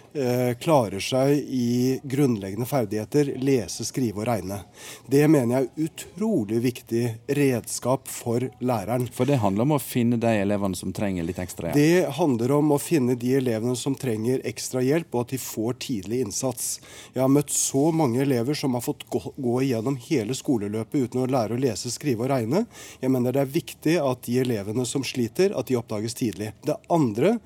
[0.64, 4.60] klarer seg i grunnleggende ferdigheter lese, skrive og regne.
[5.08, 7.04] Det mener jeg er utrolig viktig
[7.38, 9.08] redskap for læreren.
[9.14, 11.78] For det handler om å finne de elevene som trenger litt ekstra hjelp?
[11.78, 15.78] Det handler om å finne de elevene som trenger ekstra hjelp, og at de får
[15.88, 16.70] tidlig innsats.
[17.14, 21.24] Jeg har møtt så mange elever som har fått gå, gå igjennom hele skoleløpet uten
[21.24, 22.66] å lære å lese, skrive og regne.
[23.02, 26.52] Jeg mener det er viktig at de elevene som sliter, at de oppdages tidlig.
[26.66, 27.38] Det andre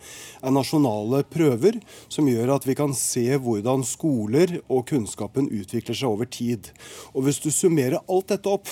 [0.42, 1.80] er nasjonale prøver,
[2.12, 6.70] som gjør at at vi kan se hvordan skoler og kunnskapen utvikler seg over tid.
[7.18, 8.70] Og Hvis du summerer alt dette opp,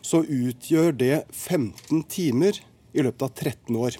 [0.00, 2.56] så utgjør det 15 timer
[2.96, 3.98] i løpet av 13 år.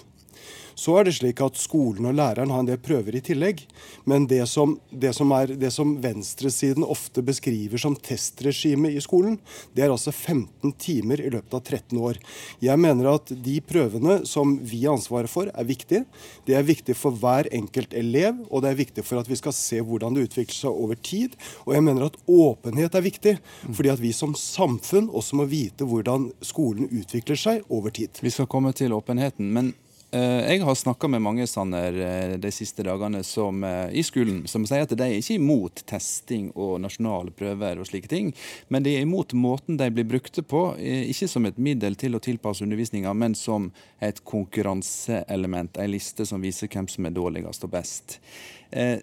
[0.75, 3.63] Så er det slik at skolen og læreren har en del prøver i tillegg.
[4.09, 9.37] Men det som, det som, er, det som venstresiden ofte beskriver som testregime i skolen,
[9.75, 12.19] det er altså 15 timer i løpet av 13 år.
[12.63, 16.05] Jeg mener at de prøvene som vi har ansvaret for, er viktige.
[16.47, 19.55] Det er viktig for hver enkelt elev, og det er viktig for at vi skal
[19.55, 21.37] se hvordan det utvikler seg over tid.
[21.65, 23.37] Og jeg mener at åpenhet er viktig,
[23.69, 28.21] fordi at vi som samfunn også må vite hvordan skolen utvikler seg over tid.
[28.21, 29.73] Vi skal komme til åpenheten, men
[30.19, 34.65] jeg har snakka med mange Sanner, eh, de siste dagene som, eh, i skolen som
[34.67, 38.33] sier at de er ikke imot testing og nasjonale prøver og slike ting,
[38.67, 40.75] men de er imot måten de blir brukte på.
[40.77, 43.71] Ikke som et middel til å tilpasse undervisninga, men som
[44.01, 45.77] et konkurranseelement.
[45.77, 48.19] En liste som viser hvem som er dårligst og best.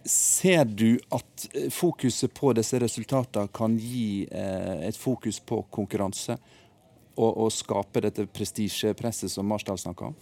[0.04, 6.38] Ser du at fokuset på disse resultatene kan gi et fokus på konkurranse,
[7.18, 10.14] og, og skape dette prestisjepresset som Marsdal snakker om?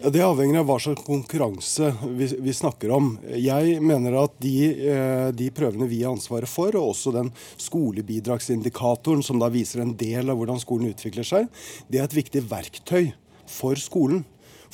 [0.00, 3.08] Ja, Det avhenger av hva slags konkurranse vi, vi snakker om.
[3.34, 9.24] Jeg mener at de, eh, de, prøvene vi har ansvaret for, og også den skolebidragsindikatoren
[9.26, 11.50] som da viser en del av hvordan skolen utvikler seg,
[11.90, 13.10] det er et viktig verktøy
[13.50, 14.22] for skolen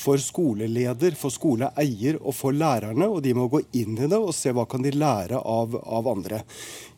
[0.00, 3.08] for skoleleder, for skoleeier og for lærerne.
[3.10, 6.08] Og de må gå inn i det og se hva kan de lære av, av
[6.10, 6.42] andre.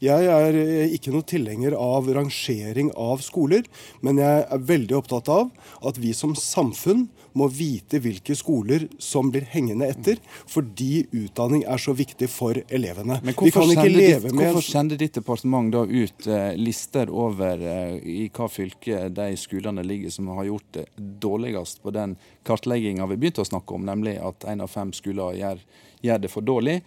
[0.02, 3.66] Jeg er eh, ikke noe tilhenger av rangering av skoler,
[4.04, 5.52] men jeg er veldig opptatt av
[5.86, 11.80] at vi som samfunn må vite hvilke skoler som blir hengende etter, fordi utdanning er
[11.82, 13.20] så viktig for elevene.
[13.22, 18.28] Men hvorfor, sender ditt, hvorfor sender ditt departement da ut eh, lister over eh, i
[18.34, 23.44] hva fylke de skolene ligger som har gjort det dårligst på den kartlegginga vi begynte
[23.44, 25.60] å snakke om, nemlig at én av fem skoler gjør,
[26.06, 26.80] gjør, det for dårlig.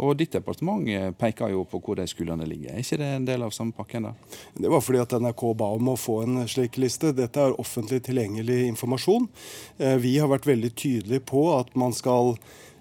[0.00, 2.72] Og ditt departement eh, peker jo på hvor de skolene ligger.
[2.72, 4.08] Er ikke det en del av samme pakken?
[4.08, 4.38] da?
[4.56, 7.12] Det var fordi at NRK ba om å få en slik liste.
[7.16, 9.28] Dette er offentlig tilgjengelig informasjon.
[9.78, 12.32] Eh, vi har vært veldig tydelige på at man skal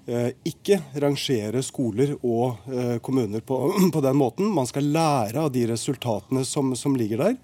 [0.08, 2.72] eh, ikke rangere skoler og
[3.04, 3.60] kommuner på,
[3.96, 4.54] på, den måten.
[4.56, 7.38] Man skal lære av de resultatene som, som ligger der.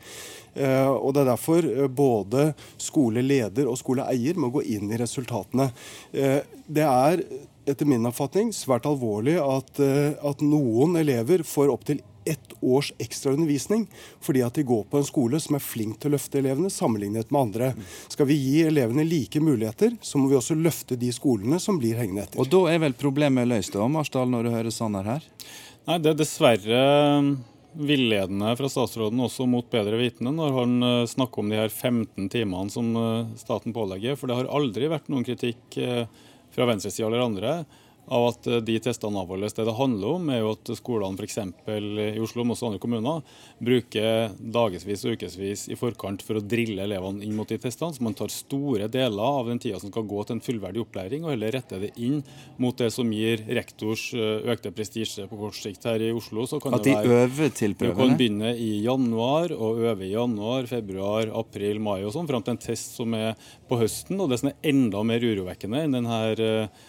[0.56, 2.46] Og Det er derfor både
[2.80, 5.66] skoleleder og skoleeier må gå inn i resultatene.
[6.16, 7.26] Det er
[7.66, 13.86] etter min oppfatning svært alvorlig at, at noen elever får opptil ett års ekstra undervisning
[14.24, 17.32] fordi at de går på en skole som er flink til å løfte elevene sammenlignet
[17.32, 17.72] med andre.
[18.12, 22.00] Skal vi gi elevene like muligheter, så må vi også løfte de skolene som blir
[22.00, 22.42] hengende etter.
[22.42, 25.28] Og Da er vel problemet løst, da, Marsdal, når du hører Sanner her?
[25.86, 26.80] Nei, det er dessverre
[27.76, 32.30] villedende fra statsråden også mot bedre vitende når han eh, snakker om de her 15
[32.32, 34.16] timene som eh, staten pålegger.
[34.18, 36.08] For det har aldri vært noen kritikk eh,
[36.56, 37.58] fra venstresida eller andre
[38.08, 39.56] av at eh, de testene avholdes.
[39.58, 41.40] Det det handler om, er jo at skolene f.eks.
[41.42, 46.86] i Oslo og også andre kommuner bruker dagevis og ukevis i forkant for å drille
[46.86, 47.96] elevene inn mot de testene.
[47.96, 51.26] Så man tar store deler av den tida som skal gå til en fullverdig opplæring,
[51.26, 52.22] og heller retter det inn
[52.62, 56.48] mot det som gir rektors eh, økte prestisje på kort sikt her i Oslo.
[56.50, 57.96] Så kan at de det være, øver til prøvene?
[57.96, 62.46] Du kan begynne i januar og øve i januar, februar, april, mai og sånn, fram
[62.46, 63.34] til en test som er
[63.70, 64.20] på høsten.
[64.22, 66.84] Og det som er enda mer urovekkende enn den her eh,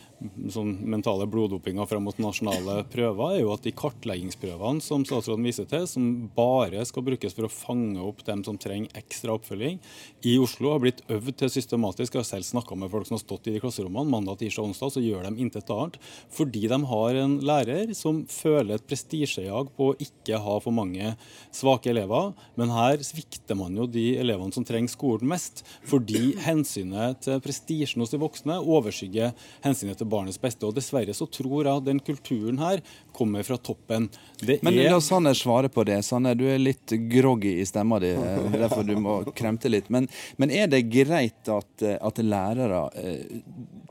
[0.52, 5.68] sånn mentale bloddopinga fram mot nasjonale prøver, er jo at de kartleggingsprøvene som statsråden viser
[5.68, 9.80] til, som bare skal brukes for å fange opp dem som trenger ekstra oppfølging,
[10.26, 12.16] i Oslo har blitt øvd til systematisk.
[12.16, 14.72] Jeg har selv snakka med folk som har stått i de klasserommene mandag, tirsdag og
[14.72, 15.98] onsdag, så gjør de intet annet.
[16.34, 21.12] Fordi de har en lærer som føler et prestisjejag på å ikke ha for mange
[21.54, 22.32] svake elever.
[22.58, 28.02] Men her svikter man jo de elevene som trenger skolen mest, fordi hensynet til prestisjen
[28.02, 30.66] hos de voksne overskygger hensynet til til barnets beste.
[30.66, 32.82] Og Dessverre så tror jeg at den kulturen her
[33.16, 34.08] kommer fra toppen.
[34.40, 34.90] Det Men er...
[34.90, 36.02] la Sanner svare på det.
[36.04, 39.90] Sanner, du er litt groggy i stemma di, eh, derfor du må kremte litt.
[39.90, 43.42] Men, men er det greit at, eh, at lærere eh,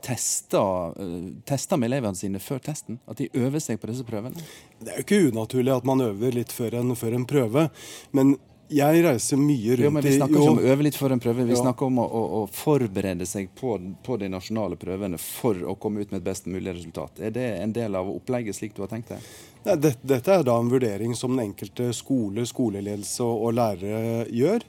[0.02, 3.00] tester, eh, tester, med elevene sine før testen?
[3.06, 4.46] At de øver seg på disse prøvene?
[4.80, 7.68] Det er jo ikke unaturlig at man øver litt før en, før en prøve.
[8.16, 8.36] Men
[8.72, 11.22] jeg reiser mye rundt jo, men Vi snakker ikke om å øve litt for en
[11.22, 11.60] prøve, vi ja.
[11.60, 13.76] snakker om å, å, å forberede seg på,
[14.06, 17.20] på, de nasjonale prøvene for å komme ut med et best mulig resultat.
[17.22, 19.30] Er det en del av opplegget slik du har tenkt deg?
[19.66, 24.62] Dette, dette er da en vurdering som den enkelte skole, skoleledelse og, og lærere gjør.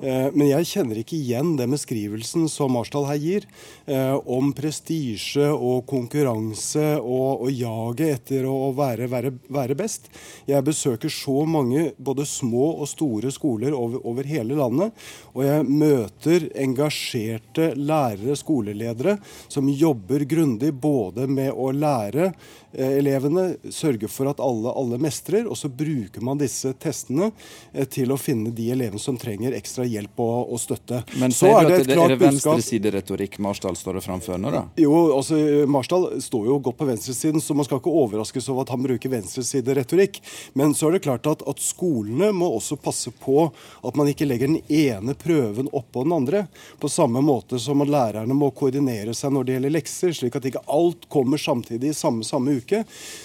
[0.00, 3.44] Eh, men jeg kjenner ikke igjen den beskrivelsen som Marsdal her gir,
[3.84, 10.08] eh, om prestisje og konkurranse og, og jaget etter å være, være, være, best.
[10.48, 14.96] Jeg besøker så mange både små og store skoler over, over hele landet,
[15.34, 19.18] og jeg møter engasjerte lærere, skoleledere,
[19.52, 22.32] som jobber grundig både med å lære
[22.72, 25.46] elevene, sørge for at alle, alle, mestrer.
[25.48, 27.30] Og så bruker man disse testene
[27.72, 31.02] eh, til å finne de elevene som trenger ekstra hjelp og, og støtte.
[31.20, 34.64] Men så er det, et klart er det venstresideretorikk Marsdal står og framfører nå, da?
[34.80, 35.38] Jo, altså
[35.70, 39.12] Marsdal står jo godt på venstresiden, så man skal ikke overraskes over at han bruker
[39.12, 40.20] venstresideretorikk.
[40.58, 44.28] Men så er det klart at, at skolene må også passe på at man ikke
[44.28, 46.44] legger den ene prøven oppå den andre.
[46.80, 50.48] På samme måte som at lærerne må koordinere seg når det gjelder lekser, slik at
[50.48, 52.82] ikke alt kommer samtidig i samme, samme uke.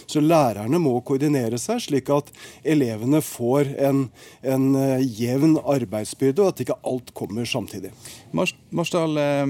[0.09, 2.31] Så lærerne må koordinere seg, slik at
[2.63, 4.05] elevene får en,
[4.41, 7.93] en eh, jevn arbeidsbyrde, og at ikke alt kommer samtidig.
[8.33, 9.45] Marsdal, eh,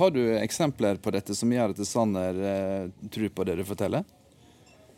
[0.00, 4.06] har du eksempler på dette som gjør at Sanner eh, tror på det du forteller?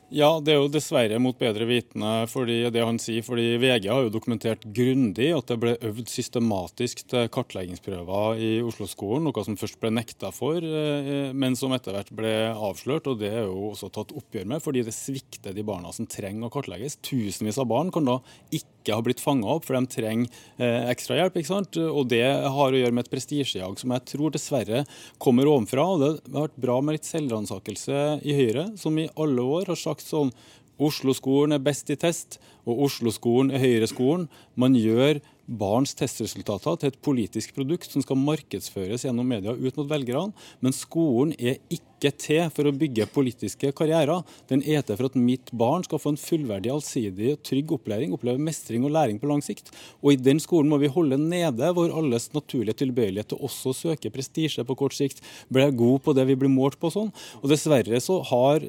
[0.09, 3.21] Ja, det er jo dessverre mot bedre vitende fordi det han sier.
[3.27, 9.27] fordi VG har jo dokumentert grundig at det ble øvd systematisk til kartleggingsprøver i Oslo-skolen.
[9.29, 13.07] Noe som først ble nekta for, eh, men som etter hvert ble avslørt.
[13.12, 16.49] Og det er jo også tatt oppgjør med, fordi det svikter de barna som trenger
[16.49, 16.97] å kartlegges.
[17.05, 18.16] Tusenvis av barn kan da
[18.49, 21.38] ikke ha blitt fanga opp, for de trenger eh, ekstra hjelp.
[21.38, 21.79] ikke sant?
[21.79, 24.85] Og det har å gjøre med et prestisjejag som jeg tror dessverre
[25.22, 25.87] kommer ovenfra.
[26.01, 30.07] Det har vært bra med litt selvransakelse i Høyre, som i alle år har sagt
[30.07, 30.33] sånn
[30.79, 32.38] Oslo-skolen er best i test,
[32.69, 34.29] og Oslo-skolen er Høyre-skolen.
[34.59, 39.88] Man gjør barns testresultater til et politisk produkt som skal markedsføres gjennom media ut mot
[39.88, 40.35] velgerne.
[40.61, 44.23] Men skolen er ikke til for å bygge politiske karrierer.
[44.53, 48.12] Den er til for at mitt barn skal få en fullverdig, allsidig og trygg opplæring,
[48.14, 49.73] oppleve mestring og læring på lang sikt.
[50.03, 53.79] Og i den skolen må vi holde nede vår alles naturlige tilbøyelighet til også å
[53.83, 55.25] søke prestisje på kort sikt.
[55.49, 57.11] Bli god på det vi blir målt på sånn.
[57.41, 58.69] Og dessverre så har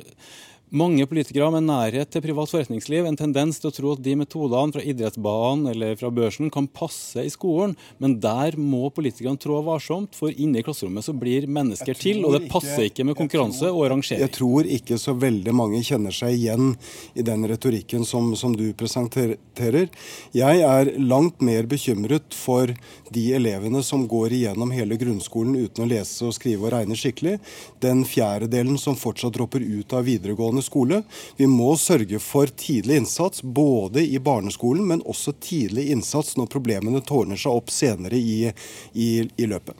[0.70, 4.76] mange politikere med nærhet til privat forretningsliv en tendens til å tro at de metodene
[4.76, 10.14] fra idrettsbanen eller fra børsen kan passe i skolen, men der må politikerne trå varsomt,
[10.18, 13.66] for inne i klasserommet så blir mennesker til, og det passer ikke, ikke med konkurranse
[13.66, 14.24] tror, og rangering.
[14.26, 16.74] Jeg tror ikke så veldig mange kjenner seg igjen
[17.18, 19.90] i den retorikken som, som du presenterer.
[20.36, 22.70] Jeg er langt mer bekymret for
[23.10, 27.38] de elevene som går igjennom hele grunnskolen uten å lese og skrive og regne skikkelig,
[27.82, 31.04] den fjerdedelen som fortsatt dropper ut av videregående videregående skole.
[31.38, 37.02] Vi må sørge for tidlig innsats både i barneskolen, men også tidlig innsats når problemene
[37.02, 38.52] tårner seg opp senere i,
[38.94, 39.76] i, i løpet.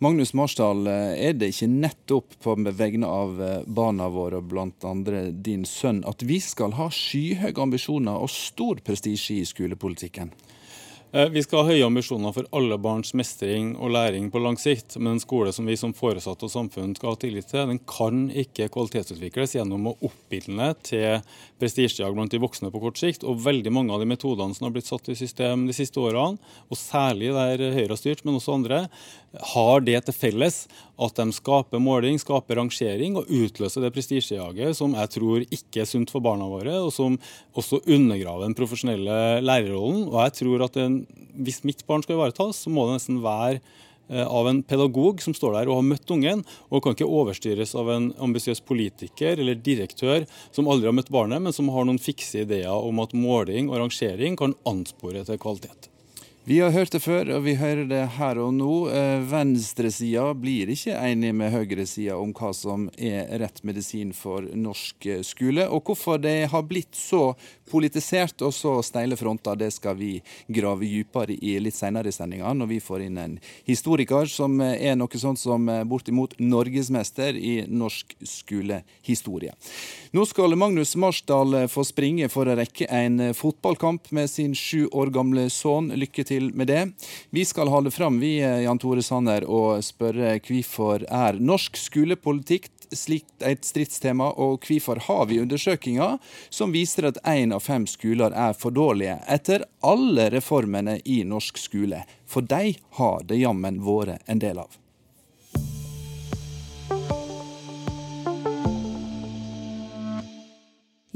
[0.00, 4.38] Magnus Marsdal, er det ikke nettopp på vegne av eh, barna våre,
[4.86, 10.30] andre din sønn, at vi skal ha skyhøye ambisjoner og stor prestisje i skolepolitikken?
[11.12, 14.98] Eh, vi skal ha høye ambisjoner for alle barns mestring og læring på lang sikt.
[14.98, 18.26] Men en skole som vi som foresatte og samfunn skal ha tillit til, den kan
[18.28, 21.22] ikke kvalitetsutvikles gjennom å oppildne til
[21.58, 23.24] prestisjejag blant de voksne på kort sikt.
[23.24, 26.36] Og veldig mange av de metodene som har blitt satt i system de siste årene,
[26.68, 28.84] og særlig der Høyre har styrt, men også andre,
[29.52, 30.62] har det til felles
[30.98, 35.88] at de skaper måling, skaper rangering og utløser det prestisjejaget som jeg tror ikke er
[35.88, 37.18] sunt for barna våre, og som
[37.58, 40.06] også undergraver den profesjonelle lærerrollen.
[40.08, 40.97] Og jeg tror at en,
[41.38, 45.36] hvis mitt barn skal ivaretas, så må det nesten være eh, av en pedagog som
[45.36, 49.58] står der og har møtt ungen, og kan ikke overstyres av en ambisiøs politiker eller
[49.58, 53.70] direktør som aldri har møtt barnet, men som har noen fikse ideer om at måling
[53.70, 55.92] og rangering kan anspore til kvalitet.
[56.48, 58.74] Vi har hørt det før, og vi hører det her og nå.
[58.88, 65.10] Eh, venstresida blir ikke enig med høyresida om hva som er rett medisin for norsk
[65.12, 65.66] eh, skole.
[65.68, 67.34] Og hvorfor det har blitt så
[67.68, 70.14] politisert og så steile fronter, det skal vi
[70.48, 73.36] grave dypere i litt senere i sendinga, når vi får inn en
[73.68, 79.52] historiker som er noe sånt som bortimot norgesmester i norsk skolehistorie.
[80.16, 85.12] Nå skal Magnus Marsdal få springe for å rekke en fotballkamp med sin sju år
[85.12, 85.92] gamle sønn.
[85.92, 86.90] Lykke til til med det.
[87.30, 93.44] Vi skal holde fram, vi, Jan Tore Sanner, og spørre hvorfor er norsk skolepolitikk slikt
[93.44, 96.16] et stridstema, og hvorfor har vi undersøkelser
[96.48, 101.60] som viser at én av fem skoler er for dårlige, etter alle reformene i norsk
[101.60, 102.04] skole?
[102.26, 104.78] For de har det jammen vært en del av.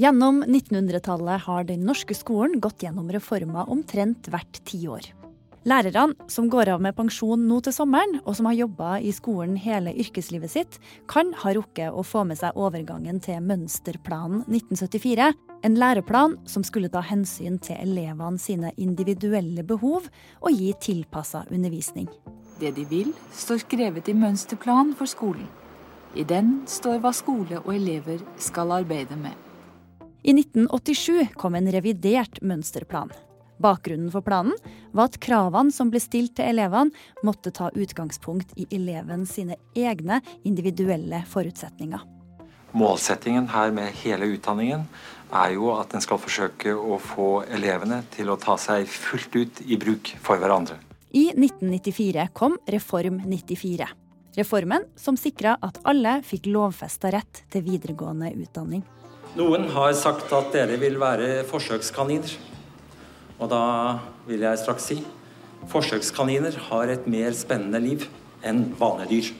[0.00, 5.04] Gjennom 1900-tallet har den norske skolen gått gjennom reformer omtrent hvert tiår.
[5.68, 9.58] Lærerne som går av med pensjon nå til sommeren, og som har jobba i skolen
[9.60, 10.78] hele yrkeslivet sitt,
[11.12, 15.28] kan ha rukket å få med seg overgangen til Mønsterplanen 1974.
[15.62, 20.08] En læreplan som skulle ta hensyn til elevene sine individuelle behov
[20.40, 22.08] og gi tilpassa undervisning.
[22.64, 25.46] Det de vil, står skrevet i mønsterplanen for skolen.
[26.16, 29.51] I den står hva skole og elever skal arbeide med.
[30.22, 33.10] I 1987 kom en revidert mønsterplan.
[33.62, 34.54] Bakgrunnen for planen
[34.94, 36.94] var at kravene som ble stilt til elevene,
[37.26, 42.06] måtte ta utgangspunkt i eleven sine egne individuelle forutsetninger.
[42.72, 44.86] Målsettingen her med hele utdanningen
[45.34, 49.60] er jo at en skal forsøke å få elevene til å ta seg fullt ut
[49.66, 50.78] i bruk for hverandre.
[51.12, 53.90] I 1994 kom Reform 94.
[54.38, 58.86] Reformen som sikra at alle fikk lovfesta rett til videregående utdanning.
[59.32, 62.34] Noen har sagt at dere vil være forsøkskaniner.
[63.40, 63.62] Og da
[64.26, 64.98] vil jeg straks si
[65.72, 68.04] forsøkskaniner har et mer spennende liv
[68.44, 69.30] enn vanedyr.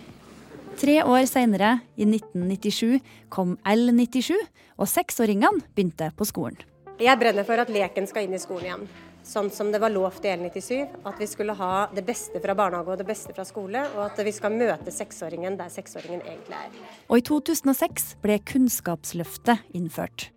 [0.80, 4.38] Tre år seinere, i 1997, kom L97,
[4.80, 6.56] og seksåringene begynte på skolen.
[6.96, 8.86] Jeg brenner for at leken skal inn i skolen igjen.
[9.22, 11.02] Sånn som det var lovt i L97.
[11.06, 13.84] At vi skulle ha det beste fra barnehage og det beste fra skole.
[13.94, 16.80] Og at vi skal møte seksåringen der seksåringen egentlig er.
[17.08, 20.30] Og i 2006 ble Kunnskapsløftet innført.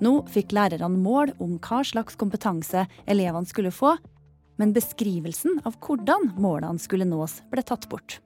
[0.00, 3.98] Nå fikk lærerne mål om hva slags kompetanse elevene skulle få,
[4.60, 8.22] men beskrivelsen av hvordan målene skulle nås, ble tatt bort.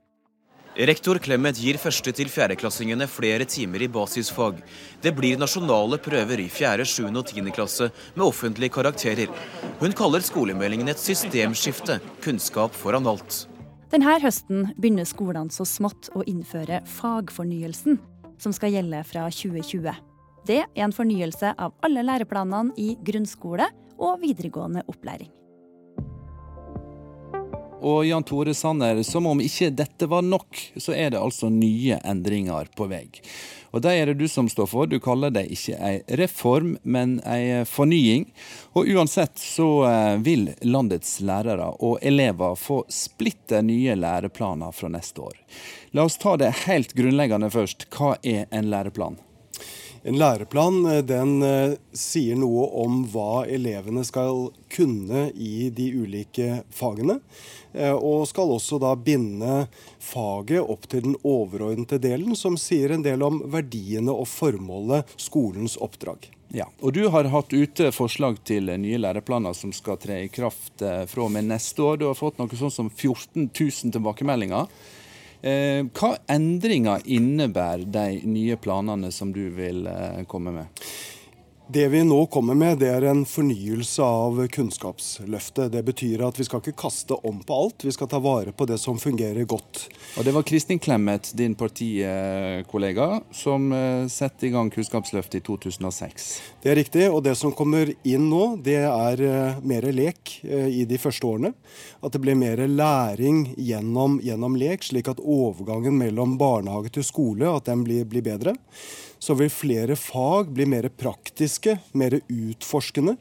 [0.75, 4.61] Rektor Clemet gir første- til fjerdeklassingene flere timer i basisfag.
[5.01, 9.31] Det blir nasjonale prøver i fjerde, sjuende og tiende klasse med offentlige karakterer.
[9.79, 13.47] Hun kaller skolemeldingen et systemskifte, kunnskap foran alt.
[13.89, 18.01] Denne høsten begynner skolene så smått å innføre fagfornyelsen,
[18.39, 19.95] som skal gjelde fra 2020.
[20.45, 25.31] Det er en fornyelse av alle læreplanene i grunnskole og videregående opplæring.
[27.85, 31.99] Og Jan Tore Sanner, som om ikke dette var nok, så er det altså nye
[32.01, 33.07] endringer på vei.
[33.74, 34.87] Og de er det du som står for.
[34.87, 38.28] Du kaller det ikke ei reform, men ei fornying.
[38.78, 45.26] Og uansett så eh, vil landets lærere og elever få splitter nye læreplaner fra neste
[45.26, 45.37] år.
[45.91, 47.89] La oss ta det helt grunnleggende først.
[47.91, 49.18] Hva er en læreplan?
[50.05, 56.59] En læreplan eh, den eh, sier noe om hva elevene skal kunne i de ulike
[56.68, 57.16] fagene.
[57.72, 59.62] Eh, og skal også da binde
[60.05, 65.78] faget opp til den overordnede delen, som sier en del om verdiene og formålet skolens
[65.80, 66.28] oppdrag.
[66.55, 70.84] Ja, og Du har hatt ute forslag til nye læreplaner som skal tre i kraft
[70.84, 71.96] fra og med neste år.
[71.98, 74.68] Du har fått noe sånn som 14 000 tilbakemeldinger.
[75.45, 80.84] Eh, hva endringer innebærer de nye planene som du vil eh, komme med?
[81.67, 85.71] Det vi nå kommer med, det er en fornyelse av Kunnskapsløftet.
[85.73, 88.67] Det betyr at vi skal ikke kaste om på alt, vi skal ta vare på
[88.69, 89.87] det som fungerer godt.
[90.19, 96.29] Og Det var Kristin Clemet, din partikollega, som eh, satte i gang Kunnskapsløftet i 2006.
[96.61, 100.69] Det er riktig, og det som kommer inn nå, det er eh, mer lek eh,
[100.69, 101.55] i de første årene.
[102.05, 107.49] At det blir mer læring gjennom, gjennom lek, slik at overgangen mellom barnehage til skole
[107.57, 108.59] at den blir, blir bedre
[109.25, 113.16] så vil flere fag bli mer praktiske, mer utforskende.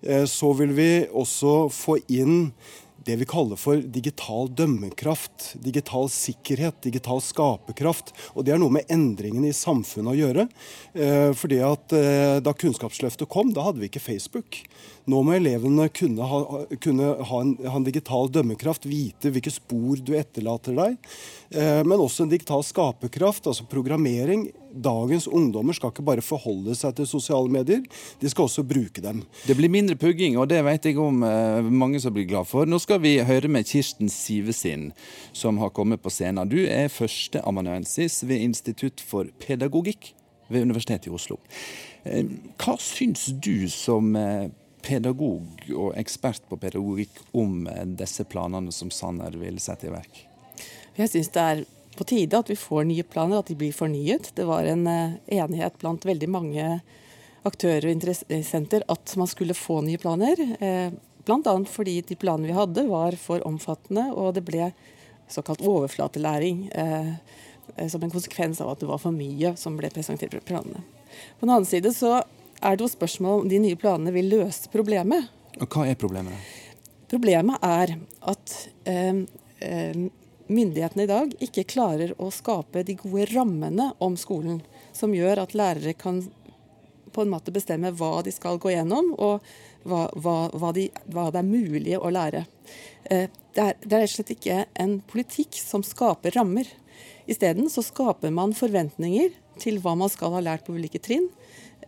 [0.00, 2.52] Eh, så vil vi også få inn
[3.04, 8.14] det vi kaller for digital dømmekraft, digital sikkerhet, digital skaperkraft.
[8.32, 10.46] Og det er noe med endringene i samfunnet å gjøre.
[10.96, 14.62] Eh, fordi at eh, Da Kunnskapsløftet kom, da hadde vi ikke Facebook.
[15.04, 16.42] Nå må elevene kunne ha,
[16.80, 20.96] kunne ha, en, ha en, digital dømmekraft, vite hvilke spor du etterlater deg.
[21.52, 24.48] Men også en digital skaperkraft, altså programmering.
[24.74, 27.84] Dagens ungdommer skal ikke bare forholde seg til sosiale medier,
[28.20, 29.22] de skal også bruke dem.
[29.46, 32.66] Det blir mindre pugging, og det vet jeg om eh, mange som blir glad for.
[32.66, 34.90] Nå skal vi høre med Kirsten Sivesin,
[35.32, 36.50] som har kommet på scenen.
[36.50, 40.12] Du er førsteamanuensis ved Institutt for pedagogikk
[40.50, 41.38] ved Universitetet i Oslo.
[42.04, 42.26] Eh,
[42.58, 44.12] hva syns du som
[44.84, 50.24] pedagog og ekspert på pedagogikk om eh, disse planene som Sanner vil sette i verk?
[50.94, 51.64] Jeg syns det er
[51.98, 54.32] på tide at vi får nye planer, at de blir fornyet.
[54.36, 56.68] Det var en eh, enighet blant veldig mange
[57.44, 60.40] aktører og interessenter at man skulle få nye planer.
[60.60, 61.54] Eh, Bl.a.
[61.70, 64.72] fordi de planene vi hadde var for omfattende, og det ble
[65.32, 66.66] såkalt overflatelæring.
[66.72, 70.82] Eh, som en konsekvens av at det var for mye som ble presentert i planene.
[71.38, 72.18] På den annen side så
[72.60, 75.30] er det jo spørsmål om de nye planene vil løse problemet.
[75.60, 76.52] Og Hva er problemet?
[77.08, 77.94] Problemet er
[78.34, 78.54] at
[78.90, 79.24] eh,
[80.46, 84.60] myndighetene i dag ikke klarer å skape de gode rammene om skolen,
[84.92, 86.22] som gjør at lærere kan
[87.14, 89.44] på en måte bestemme hva de skal gå gjennom, og
[89.86, 92.44] hva, hva, hva, de, hva det er mulig å lære.
[93.04, 96.68] Eh, det, er, rett og slett ikke en politikk som skaper rammer.
[97.30, 99.30] Isteden så skaper man forventninger
[99.62, 101.28] til hva man skal ha lært på ulike trinn.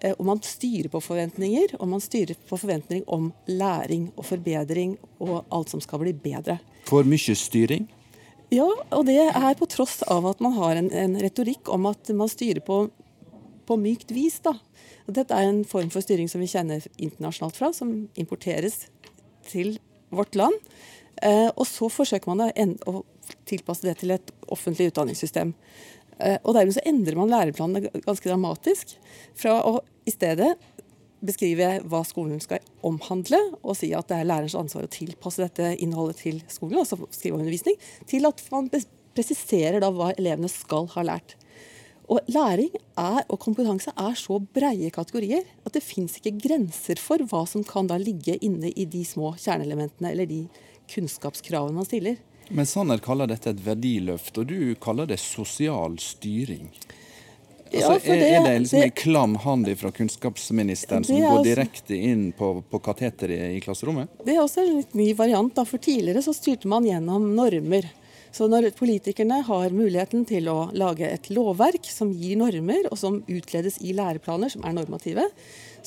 [0.00, 4.96] Eh, og man styrer på forventninger, og man styrer på forventninger om læring og forbedring
[5.18, 6.60] og alt som skal bli bedre.
[6.86, 7.88] For mye styring?
[8.54, 12.12] Ja, og det er på tross av at man har en, en retorikk om at
[12.14, 12.84] man styrer på,
[13.66, 14.38] på mykt vis.
[14.44, 14.54] da.
[15.06, 18.84] Dette er en form for styring som vi kjenner internasjonalt fra, som importeres
[19.50, 19.76] til
[20.14, 20.54] vårt land.
[21.26, 22.50] Eh, og så forsøker man
[22.86, 23.02] å
[23.48, 25.54] tilpasse det til et offentlig utdanningssystem.
[26.18, 28.94] Eh, og dermed så endrer man læreplanene ganske dramatisk.
[29.38, 30.52] Fra å i stedet
[31.26, 35.74] beskrive hva skolen skal omhandle, og si at det er lærerens ansvar å tilpasse dette
[35.82, 36.98] innholdet til skolen, altså
[37.32, 38.70] undervisning, til at man
[39.16, 41.36] presiserer da hva elevene skal ha lært.
[42.06, 47.22] Og Læring er, og kompetanse er så breie kategorier at det fins ikke grenser for
[47.26, 50.44] hva som kan da ligge inne i de små kjerneelementene eller de
[50.92, 52.20] kunnskapskravene man stiller.
[52.54, 56.70] Men Sanner kaller dette et verdiløft, og du kaller det sosial styring.
[57.72, 62.28] Altså, ja, det, er, det liksom en klam hånd fra kunnskapsministeren som går direkte inn
[62.36, 64.12] på, på kateteret i klasserommet?
[64.24, 65.54] Det er også en litt ny variant.
[65.56, 65.66] Da.
[65.68, 67.88] For tidligere så styrte man gjennom normer.
[68.36, 73.22] Så når politikerne har muligheten til å lage et lovverk som gir normer, og som
[73.26, 75.24] utledes i læreplaner som er normative,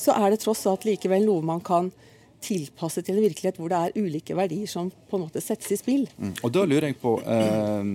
[0.00, 1.92] så er det tross alt likevel noe man kan
[2.40, 5.78] tilpasset til en virkelighet hvor det er ulike verdier som på en måte settes i
[5.80, 6.06] spill.
[6.16, 6.32] Mm.
[6.42, 7.90] Og Da lurer jeg på, eh,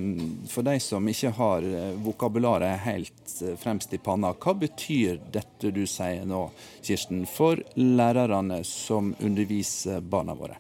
[0.52, 5.72] for de som ikke har eh, vokabularet helt eh, fremst i panna, hva betyr dette
[5.74, 6.48] du sier nå,
[6.86, 10.60] Kirsten, for lærerne som underviser barna våre?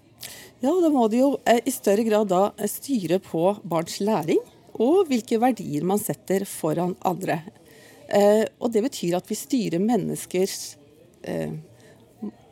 [0.61, 4.39] Ja, Da må de jo i større grad da styre på barns læring
[4.81, 7.43] og hvilke verdier man setter foran andre.
[8.59, 10.75] Og Det betyr at vi styrer menneskers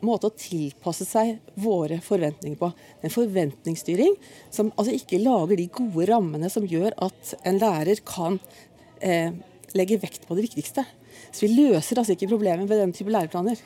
[0.04, 2.70] måte å tilpasse seg våre forventninger på.
[3.02, 4.14] En forventningsstyring
[4.52, 8.38] som altså ikke lager de gode rammene som gjør at en lærer kan
[9.00, 9.32] eh,
[9.74, 10.84] legge vekt på det viktigste.
[11.32, 13.60] Så vi løser altså ikke problemet med den type læreplaner.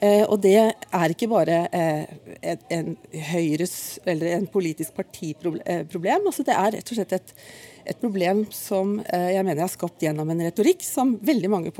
[0.00, 2.94] Eh, og det er ikke bare eh, en,
[3.30, 5.62] Høyres eller en politisk partiproblem.
[5.64, 7.34] Eh, altså det er rett og slett et,
[7.94, 11.74] et problem som eh, jeg mener er skapt gjennom en retorikk som veldig mange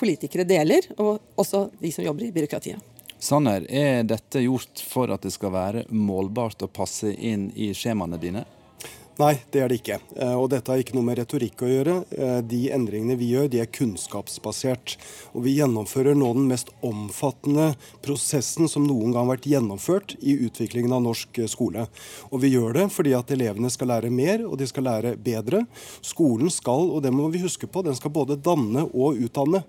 [0.00, 2.96] politikere deler, og også de som jobber i byråkratiet.
[3.20, 8.16] Sanner, er dette gjort for at det skal være målbart å passe inn i skjemaene
[8.20, 8.46] dine?
[9.20, 9.98] Nei, det er det ikke.
[10.16, 11.94] Eh, og dette har ikke noe med retorikk å gjøre.
[12.14, 14.94] Eh, de endringene vi gjør, de er kunnskapsbasert.
[15.34, 20.38] Og vi gjennomfører nå den mest omfattende prosessen som noen gang har vært gjennomført i
[20.46, 21.84] utviklingen av norsk eh, skole.
[22.30, 25.66] Og vi gjør det fordi at elevene skal lære mer, og de skal lære bedre.
[26.06, 29.66] Skolen skal, og det må vi huske på, den skal både danne og utdanne.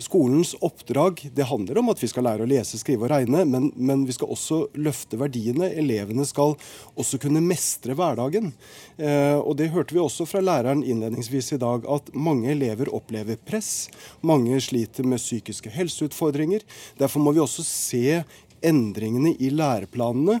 [0.00, 3.70] Skolens oppdrag det handler om at vi skal lære å lese, skrive og regne, men,
[3.76, 5.72] men, vi skal også løfte verdiene.
[5.80, 6.54] Elevene skal
[7.00, 8.52] også kunne mestre hverdagen.
[9.00, 13.40] Eh, og Det hørte vi også fra læreren innledningsvis i dag, at mange elever opplever
[13.40, 13.88] press.
[14.20, 16.60] Mange sliter med psykiske helseutfordringer.
[17.00, 18.20] Derfor må vi også se
[18.60, 20.40] endringene i læreplanene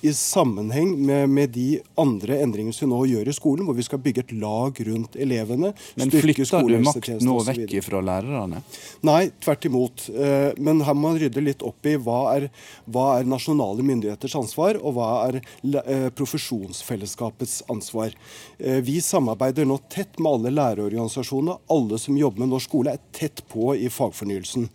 [0.00, 3.84] i sammenheng med, med, de andre endringene som vi nå gjør i skolen, hvor vi
[3.84, 5.72] skal bygge et lag rundt elevene.
[6.00, 8.62] Men flytter du makt nå vekk fra lærerne?
[9.06, 10.06] Nei, tvert imot.
[10.12, 12.48] Eh, men her må man rydde litt opp i hva er,
[12.90, 18.16] hva er nasjonale myndigheters ansvar, og hva er eh, profesjonsfellesskapets ansvar.
[18.58, 21.58] Eh, vi samarbeider nå tett med alle lærerorganisasjonene.
[21.72, 24.68] Alle som jobber med norsk skole, er tett på i fagfornyelsen.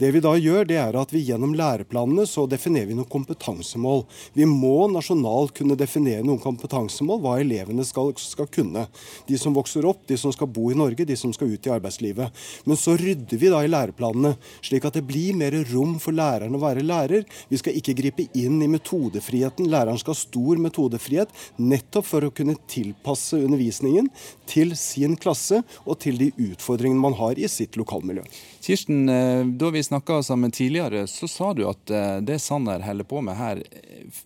[0.00, 4.04] Det vi da gjør, det er at vi gjennom læreplanene så definerer vi noen kompetansemål.
[4.32, 8.84] Vi vi må nasjonalt kunne definere noen kompetansemål, hva elevene skal, skal, kunne.
[9.28, 11.72] De som vokser opp, de som skal bo i Norge, de som skal ut i
[11.72, 12.44] arbeidslivet.
[12.68, 14.34] Men så rydder vi da i læreplanene,
[14.64, 17.24] slik at det blir mer rom for læreren å være lærer.
[17.48, 19.70] Vi skal ikke gripe inn i metodefriheten.
[19.72, 24.10] Læreren skal ha stor metodefrihet, nettopp for å kunne tilpasse undervisningen
[24.50, 28.26] til sin klasse og til de utfordringene man har i sitt lokalmiljø.
[28.64, 33.04] Kirsten, eh, da vi snakka sammen tidligere, så sa du at eh, det Sanner holder
[33.08, 34.22] på med her, eh,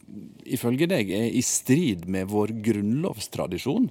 [0.49, 3.89] ifølge deg er i strid med vår grunnlovstradisjon.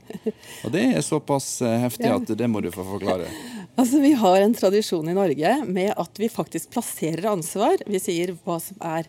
[0.65, 3.29] Og det er såpass heftig at det må du få forklare.
[3.77, 7.77] Altså, Vi har en tradisjon i Norge med at vi faktisk plasserer ansvar.
[7.85, 9.05] Vi sier hva som er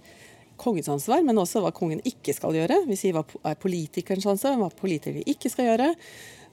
[0.61, 2.83] kongens ansvar, men også hva kongen ikke skal gjøre.
[2.85, 5.89] Vi sier hva er politikernes ansvar, hva politikere ikke skal gjøre.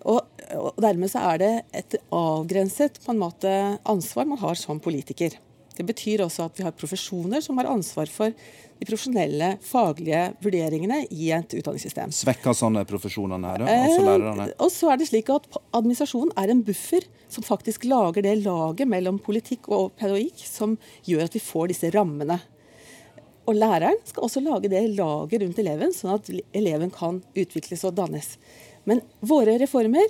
[0.06, 0.22] Og,
[0.56, 1.52] og dermed så er det
[1.82, 3.52] et avgrenset på en måte
[3.84, 5.36] ansvar man har som politiker.
[5.76, 11.02] Det betyr også at vi har profesjoner som har ansvar for de profesjonelle, faglige vurderingene
[11.12, 12.12] i et utdanningssystem.
[12.16, 13.78] Svekker sånne profesjonene her, da?
[13.86, 14.48] Altså lærerne?
[14.50, 18.38] Eh, og så er det slik at Administrasjonen er en buffer som faktisk lager det
[18.44, 20.76] laget mellom politikk og pedagogikk som
[21.08, 22.40] gjør at vi får disse rammene.
[23.46, 27.96] Og læreren skal også lage det laget rundt eleven, sånn at eleven kan utvikles og
[28.00, 28.36] dannes.
[28.90, 30.10] Men våre reformer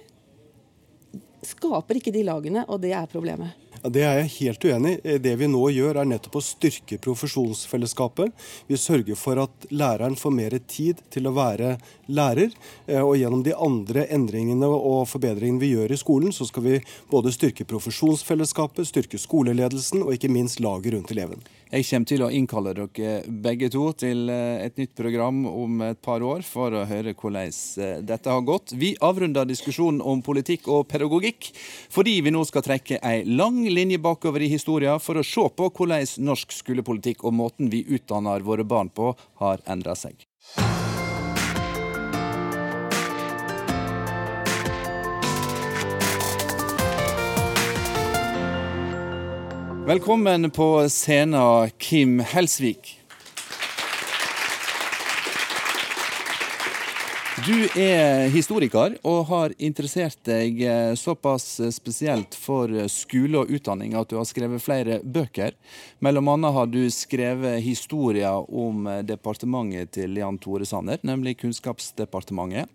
[1.46, 3.65] skaper ikke de lagene, og det er problemet.
[3.92, 5.18] Det er jeg helt uenig i.
[5.22, 8.32] Det vi nå gjør, er nettopp å styrke profesjonsfellesskapet.
[8.70, 11.76] Vi sørger for at læreren får mer tid til å være
[12.10, 12.56] lærer.
[12.88, 16.80] Eh, og gjennom de andre endringene og forbedringene vi gjør i skolen, så skal vi
[17.12, 21.46] både styrke profesjonsfellesskapet, styrke skoleledelsen og ikke minst laget rundt eleven.
[21.76, 26.00] Jeg kommer til å innkalle dere begge to til eh, et nytt program om et
[26.00, 27.52] par år for å høre hvordan
[27.84, 28.72] eh, dette har gått.
[28.80, 31.50] Vi avrunder diskusjonen om politikk og pedagogikk
[31.92, 35.68] fordi vi nå skal trekke ei lang linje bakover i historien for å se på
[35.68, 39.12] hvordan norsk skolepolitikk og måten vi utdanner våre barn på,
[39.44, 40.24] har endra seg.
[49.86, 53.02] Velkommen på scenen, Kim Helsvik.
[57.46, 64.10] Du er historiker og har interessert deg eh, såpass spesielt for skole og utdanning at
[64.10, 65.54] du har skrevet flere bøker.
[66.02, 72.74] Mellom annet har du skrevet historier om departementet til Jan Tore Sanner, nemlig Kunnskapsdepartementet.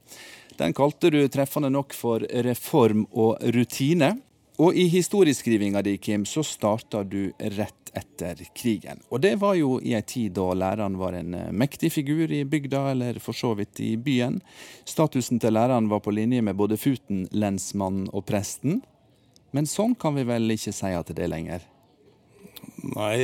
[0.63, 4.15] Den kalte du treffende nok for Reform og rutine.
[4.61, 9.01] Og i historieskrivinga di, Kim, så starta du rett etter krigen.
[9.09, 12.43] Og det var jo i ei tid da læreren var en eh, mektig figur i
[12.45, 14.37] bygda, eller for så vidt i byen.
[14.85, 18.83] Statusen til læreren var på linje med både futen, lensmannen og presten.
[19.57, 21.65] Men sånn kan vi vel ikke si at det er lenger?
[22.93, 23.17] Nei,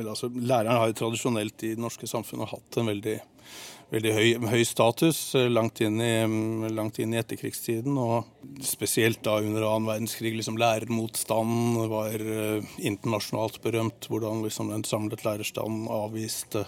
[0.00, 3.20] altså, læreren har jo tradisjonelt i det norske samfunnet hatt en veldig
[3.90, 7.98] veldig høy, høy status eh, langt inn, i, mm, langt inn, i, etterkrigstiden.
[8.00, 10.34] Og spesielt da under annen verdenskrig.
[10.38, 14.08] liksom Lærermotstanden var uh, internasjonalt berømt.
[14.10, 16.66] Hvordan liksom en samlet lærerstand avviste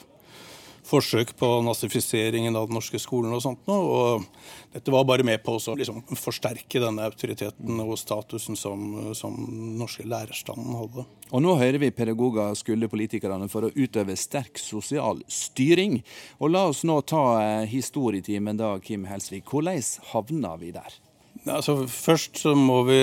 [0.87, 3.83] forsøk på nazifiseringen av den norske skolen og sånt noe.
[3.83, 9.37] Og dette var bare med på å liksom forsterke denne autoriteten og statusen som, som
[9.78, 11.07] norske lærerstanden hadde.
[11.33, 16.01] Og nå hører vi pedagoger skylde politikerne for å utøve sterk sosial styring.
[16.43, 19.49] Og la oss nå ta eh, historietimen da, Kim Helsvik.
[19.49, 19.80] Hvordan
[20.12, 21.01] havna vi der?
[21.43, 23.01] Altså, først så må vi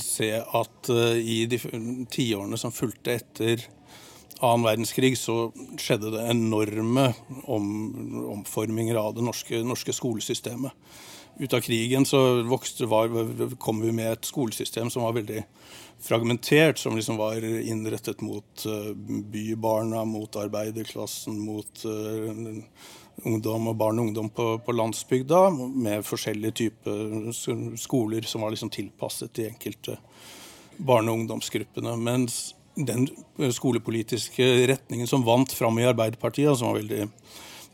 [0.00, 1.58] se at uh, i de
[2.12, 3.66] tiårene som fulgte etter
[4.42, 5.36] annen verdenskrig så
[5.80, 7.12] skjedde det enorme
[7.44, 7.66] om,
[8.34, 10.74] omforminger av det norske, norske, skolesystemet.
[11.40, 13.08] Ut av krigen så vokste, var,
[13.62, 15.44] kom vi med et skolesystem som var veldig
[16.02, 18.90] fragmentert, som liksom var innrettet mot uh,
[19.32, 22.60] bybarna, mot arbeiderklassen, mot uh,
[23.24, 27.30] ungdom og barn og ungdom på, på, landsbygda, med forskjellige typer
[27.80, 29.96] skoler som var liksom tilpasset de enkelte
[30.76, 31.96] barne- og ungdomsgruppene.
[31.96, 33.06] Mens den
[33.52, 37.08] skolepolitiske retningen som vant fram i Arbeiderpartiet, som var veldig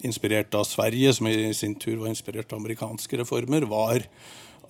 [0.06, 4.02] inspirert av Sverige, som i sin tur var inspirert av amerikanske reformer, var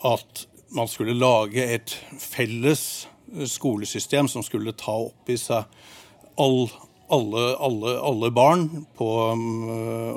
[0.06, 0.44] at
[0.76, 3.08] man skulle lage et felles
[3.48, 5.64] skolesystem som skulle ta opp i seg
[6.40, 6.68] all,
[7.12, 9.08] alle, alle, alle, barn på,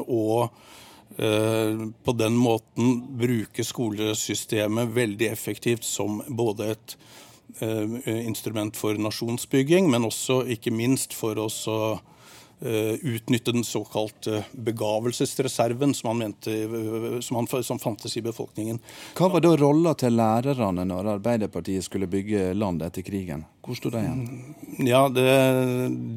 [0.05, 7.31] og eh, på den måten bruke skolesystemet veldig effektivt som både et Eh,
[7.62, 11.47] instrument for nasjonsbygging, men også ikke minst for å
[12.62, 18.80] eh, utnytte den såkalte begavelsesreserven som, man mente, eh, som, han, som fantes i befolkningen.
[19.18, 23.45] Hva var da rolla til lærerne når Arbeiderpartiet skulle bygge land etter krigen?
[23.62, 24.22] Hvor sto de igjen?
[24.88, 25.28] Ja, det,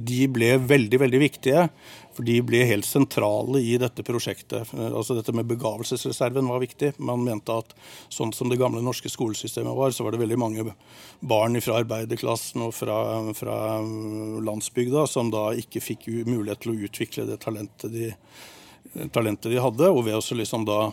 [0.09, 1.69] De ble veldig, veldig viktige.
[2.15, 4.71] For de ble helt sentrale i dette prosjektet.
[4.75, 6.93] Altså Dette med begavelsesreserven var viktig.
[7.03, 7.75] Man mente at
[8.13, 10.67] sånn som det gamle norske skolesystemet var, så var det veldig mange
[11.21, 12.99] barn fra arbeiderklassen og fra,
[13.35, 13.57] fra
[14.47, 18.13] landsbygda som da ikke fikk mulighet til å utvikle det talentet de,
[19.11, 19.91] talentet de hadde.
[19.91, 20.93] Og ved å liksom da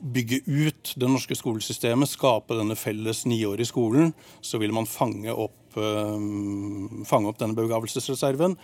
[0.00, 4.12] bygge ut det norske skolesystemet, skape denne felles niårige skolen,
[4.44, 8.56] så ville man fange opp, øh, fange opp denne begavelsesreserven.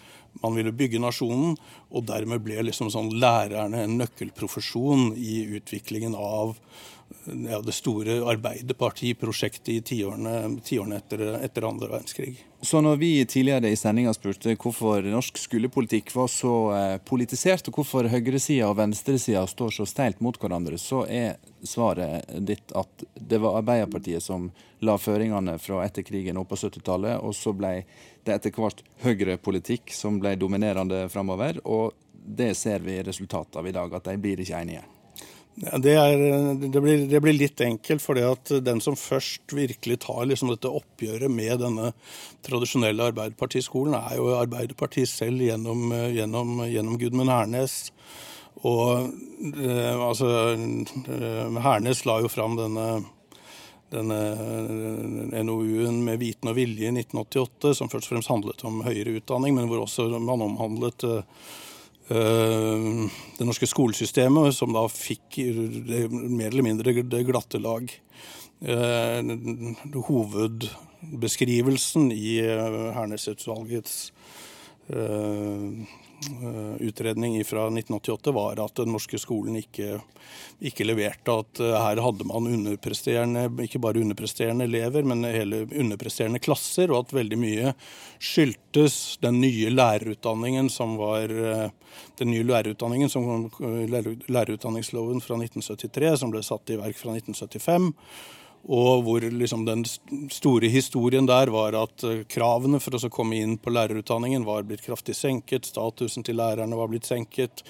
[0.43, 1.57] Man ville bygge nasjonen,
[1.91, 6.59] og dermed ble liksom sånn lærerne en nøkkelprofesjon i utviklingen av
[7.25, 12.35] ja, det store Arbeiderpartiprosjektet i tiårene, tiårene etter, etter andre verdenskrig.
[12.63, 17.81] Så når vi tidligere i sendinga spurte hvorfor norsk skolepolitikk var så eh, politisert, og
[17.81, 23.43] hvorfor høyresida og venstresida står så steilt mot hverandre, så er svaret ditt at det
[23.43, 24.51] var Arbeiderpartiet som
[24.83, 27.83] la føringene fra etter krigen opp på 70-tallet, og så ble
[28.23, 31.59] det etter hvert høyrepolitikk som ble dominerende framover.
[31.67, 34.87] Og det ser vi resultatet av i dag, at de blir ikke enige.
[35.61, 36.19] Ja, det, er,
[36.57, 38.17] det, blir, det, blir, litt enkelt, for
[38.65, 41.91] den som først virkelig tar liksom dette oppgjøret med denne
[42.47, 47.93] tradisjonelle Arbeiderpartiskolen, er jo Arbeiderpartiet selv gjennom, gjennom, gjennom Gudmund Hernes.
[48.65, 49.11] Og
[49.59, 52.87] eh, altså eh, Hernes la jo fram denne,
[53.93, 54.21] denne
[55.45, 59.57] NOU-en med viten og vilje i 1988, som først og fremst handlet om høyere utdanning,
[59.59, 61.45] men hvor også man omhandlet eh,
[62.13, 65.39] det norske skolesystemet, som da fikk
[66.13, 67.85] mer eller mindre det glatte lag.
[68.63, 69.23] Eh,
[70.09, 74.13] hovedbeskrivelsen i eh, Hernes-utvalgets
[74.89, 75.87] Eh,
[76.81, 80.01] utredning fra 1988 var at den norske skolen ikke,
[80.61, 81.35] ikke leverte.
[81.35, 87.07] At eh, her hadde man underpresterende, ikke bare underpresterende elever, men hele underpresterende klasser, og
[87.07, 87.73] at veldig mye
[88.23, 91.67] skyldtes den nye lærerutdanningen som var eh,
[92.19, 97.93] den nye lærerutdanningen som lærerutdanningsloven fra 1973, som ble satt i verk fra 1975
[98.71, 99.83] og hvor liksom den
[100.31, 104.85] store historien der var at eh, kravene for å komme inn på lærerutdanningen var blitt
[104.87, 105.67] kraftig senket.
[105.67, 107.65] Statusen til lærerne var blitt senket.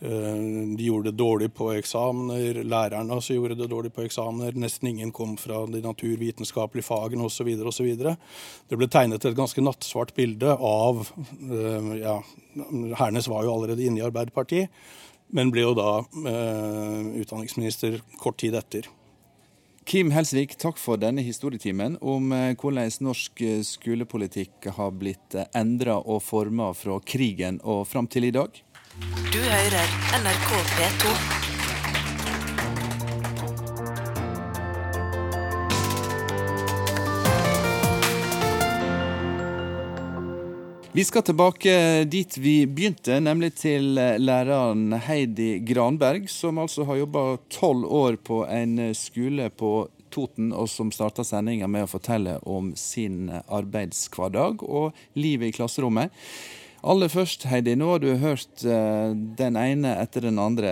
[0.00, 0.42] Eh,
[0.76, 2.60] de gjorde det dårlig på eksamener.
[2.68, 4.58] Lærerne også gjorde det dårlig på eksamener.
[4.60, 7.48] Nesten ingen kom fra de naturvitenskapelige fagene osv.
[7.72, 7.88] osv.
[7.96, 11.00] Det ble tegnet et ganske nattsvart bilde av
[11.48, 12.18] eh, ja,
[13.00, 14.68] Hernes var jo allerede inne i Arbeiderpartiet,
[15.32, 16.04] men ble jo da
[17.18, 18.86] utdanningsminister kort tid etter.
[19.86, 25.46] Kim Helsvik, takk for denne historietimen om eh, hvordan norsk eh, skolepolitikk har blitt eh,
[25.54, 28.58] endra og forma fra krigen og fram til i dag.
[29.30, 31.55] Du hører NRK P2.
[40.96, 47.02] Vi skal tilbake dit vi begynte, nemlig til eh, læreren Heidi Granberg, som altså har
[47.02, 51.90] jobba tolv år på en eh, skole på Toten, og som starta sendinga med å
[51.98, 56.16] fortelle om sin eh, arbeidshverdag og livet i klasserommet.
[56.80, 60.70] Aller først, Heidi, nå har du hørt uh, den ene etter den andre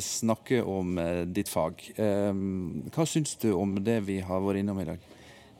[0.00, 0.96] snakke om
[1.34, 1.82] ditt fag.
[1.98, 5.11] hva syns du om det vi har vært innom i dag?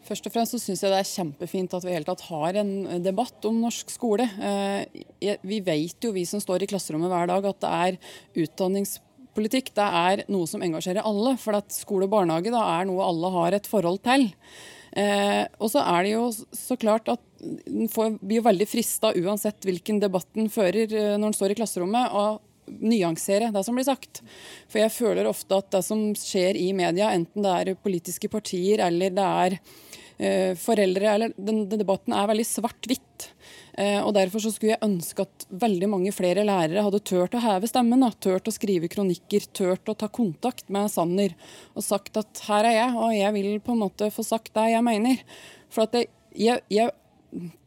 [0.03, 2.73] Først og fremst så syns jeg det er kjempefint at vi hele tatt har en
[3.05, 4.27] debatt om norsk skole.
[4.43, 7.99] Eh, vi vet jo, vi som står i klasserommet hver dag, at det er
[8.45, 9.71] utdanningspolitikk.
[9.79, 11.37] Det er noe som engasjerer alle.
[11.39, 14.27] For at skole og barnehage da, er noe alle har et forhold til.
[14.93, 19.65] Eh, og så er det jo så klart at en blir jo veldig frista uansett
[19.65, 22.11] hvilken debatt en fører eh, når en står i klasserommet.
[22.11, 24.23] og nyansere det som blir sagt.
[24.71, 28.85] For jeg føler ofte at det som skjer i media, enten det er politiske partier
[28.87, 29.59] eller det er
[30.23, 33.25] Eh, foreldre eller den, den debatten er veldig svart-hvitt.
[33.75, 37.41] Eh, og Derfor så skulle jeg ønske at veldig mange flere lærere hadde turt å
[37.43, 38.05] heve stemmen.
[38.05, 38.13] Da.
[38.23, 41.35] Turt å skrive kronikker, turt å ta kontakt med Sanner
[41.75, 44.69] og sagt at her er jeg, og jeg vil på en måte få sagt det
[44.77, 45.25] jeg mener.
[45.73, 46.95] For at jeg, jeg, jeg,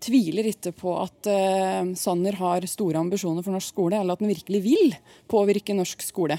[0.03, 4.32] tviler ikke på at uh, Sanner har store ambisjoner for norsk skole, eller at han
[4.32, 4.95] virkelig vil
[5.32, 6.38] påvirke norsk skole.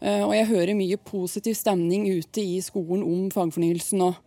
[0.00, 4.04] Uh, og jeg hører mye positiv stemning ute i skolen om fagfornyelsen.
[4.06, 4.18] òg.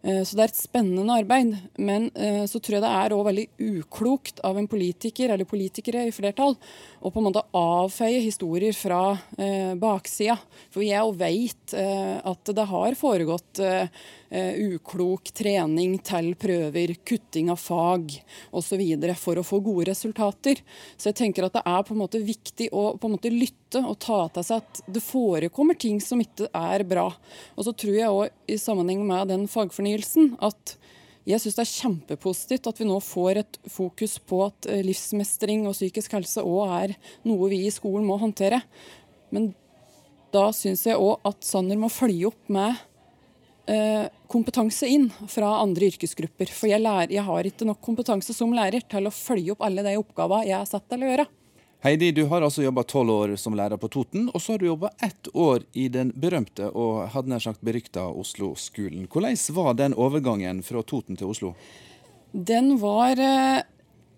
[0.00, 1.56] Uh, så det er et spennende arbeid.
[1.76, 3.46] Men eh, så tror jeg det er òg veldig
[3.80, 6.56] uklokt av en politiker, eller politikere i flertall,
[7.00, 9.02] å på en måte avfeie historier fra
[9.36, 10.38] eh, baksida.
[10.72, 13.60] For jeg òg veit at det har foregått
[14.30, 18.12] uklok trening til prøver, kutting av fag
[18.54, 18.82] osv.
[19.18, 20.62] for å få gode resultater.
[20.96, 23.82] Så jeg tenker at det er på en måte viktig å på en måte lytte
[23.82, 27.08] og ta til seg at det forekommer ting som ikke er bra.
[27.56, 30.76] Og så tror jeg òg i sammenheng med den fagfornyelsen at
[31.28, 35.66] jeg syns det er kjempepositivt at vi nå får et fokus på at eh, livsmestring
[35.68, 36.94] og psykisk helse òg er
[37.28, 38.62] noe vi i skolen må håndtere.
[39.34, 39.50] Men
[40.34, 42.86] da syns jeg òg at Sanner må følge opp med eh,
[44.30, 46.48] kompetanse inn fra andre yrkesgrupper.
[46.50, 49.84] For jeg, lærer, jeg, har ikke nok kompetanse som lærer til å følge opp alle
[49.86, 51.26] de oppgavene jeg er satt til å gjøre.
[51.80, 54.66] Heidi, du har altså jobba tolv år som lærer på Toten, og så har du
[54.66, 59.06] jobba ett år i den berømte og hadde nær sagt berykta Oslo-skolen.
[59.08, 61.54] Hvordan var den overgangen fra Toten til Oslo?
[62.32, 63.62] Den var eh,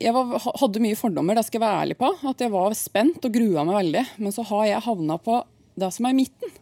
[0.03, 2.11] Jeg var, hadde mye fordommer, det skal jeg være ærlig på.
[2.27, 4.05] At jeg var spent og grua meg veldig.
[4.19, 5.39] Men så har jeg havna på
[5.79, 6.59] det som er midten.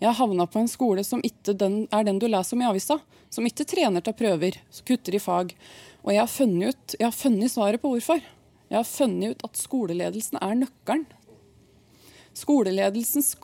[0.00, 2.98] Jeg havna på en skole som ikke den, er den du leser om i avisa.
[3.30, 5.52] Som ikke trener til prøver, som kutter i fag.
[6.02, 8.22] Og jeg har funnet ut, jeg har funnet svaret på hvorfor.
[8.70, 11.04] Jeg har funnet ut at skoleledelsen er nøkkelen.
[12.40, 13.34] Skoleledelsens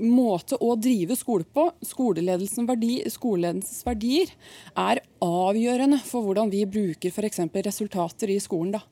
[0.00, 4.30] måte å drive skole på, skoleledelsens, verdi, skoleledelsens verdier,
[4.78, 7.42] er avgjørende for hvordan vi bruker f.eks.
[7.66, 8.78] resultater i skolen.
[8.78, 8.82] Da.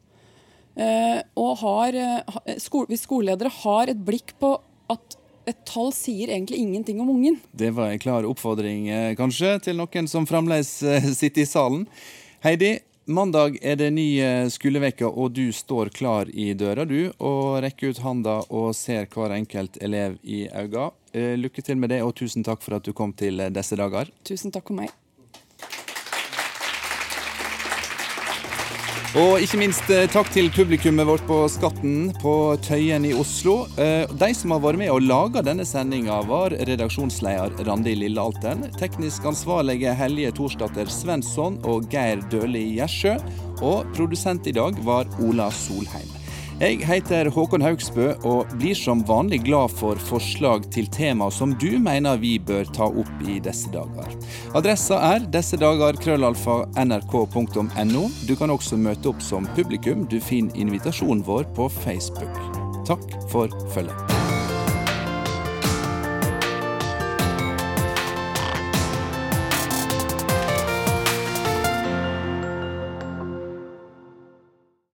[0.77, 1.23] Eh,
[1.63, 2.01] har,
[2.61, 4.57] skole, hvis skoleledere har et blikk på
[4.93, 5.17] at
[5.47, 7.39] et tall sier egentlig ingenting om ungen.
[7.53, 8.89] Det var en klar oppfordring,
[9.19, 10.73] kanskje, til noen som fremdeles
[11.21, 11.87] sitter i salen.
[12.45, 14.19] Heidi, Mandag er det ny
[14.51, 19.37] skoleveke, og du står klar i døra du, og rekker ut handa og ser hver
[19.37, 20.91] enkelt elev i øynene.
[21.39, 24.11] Lykke til med det, og tusen takk for at du kom til disse dager.
[24.27, 24.91] Tusen takk for meg.
[29.17, 33.55] Og ikke minst takk til publikummet vårt på Skatten på Tøyen i Oslo.
[33.73, 39.97] De som har vært med og laga denne sendinga, var redaksjonsleder Randi Lillealten, teknisk ansvarlige
[39.97, 43.17] Helje Torsdatter Svensson og Geir Døli Gjersjø,
[43.65, 46.16] og produsent i dag var Ola Solheim.
[46.57, 51.69] Jeg heter Håkon Haugsbø og blir som vanlig glad for forslag til tema som du
[51.85, 54.17] mener vi bør ta opp i disse dager.
[54.57, 56.01] Adressa er disse dager
[56.81, 58.09] nrk.no.
[58.25, 60.09] Du kan også møte opp som publikum.
[60.09, 62.33] Du finner invitasjonen vår på Facebook.
[62.89, 64.16] Takk for følget.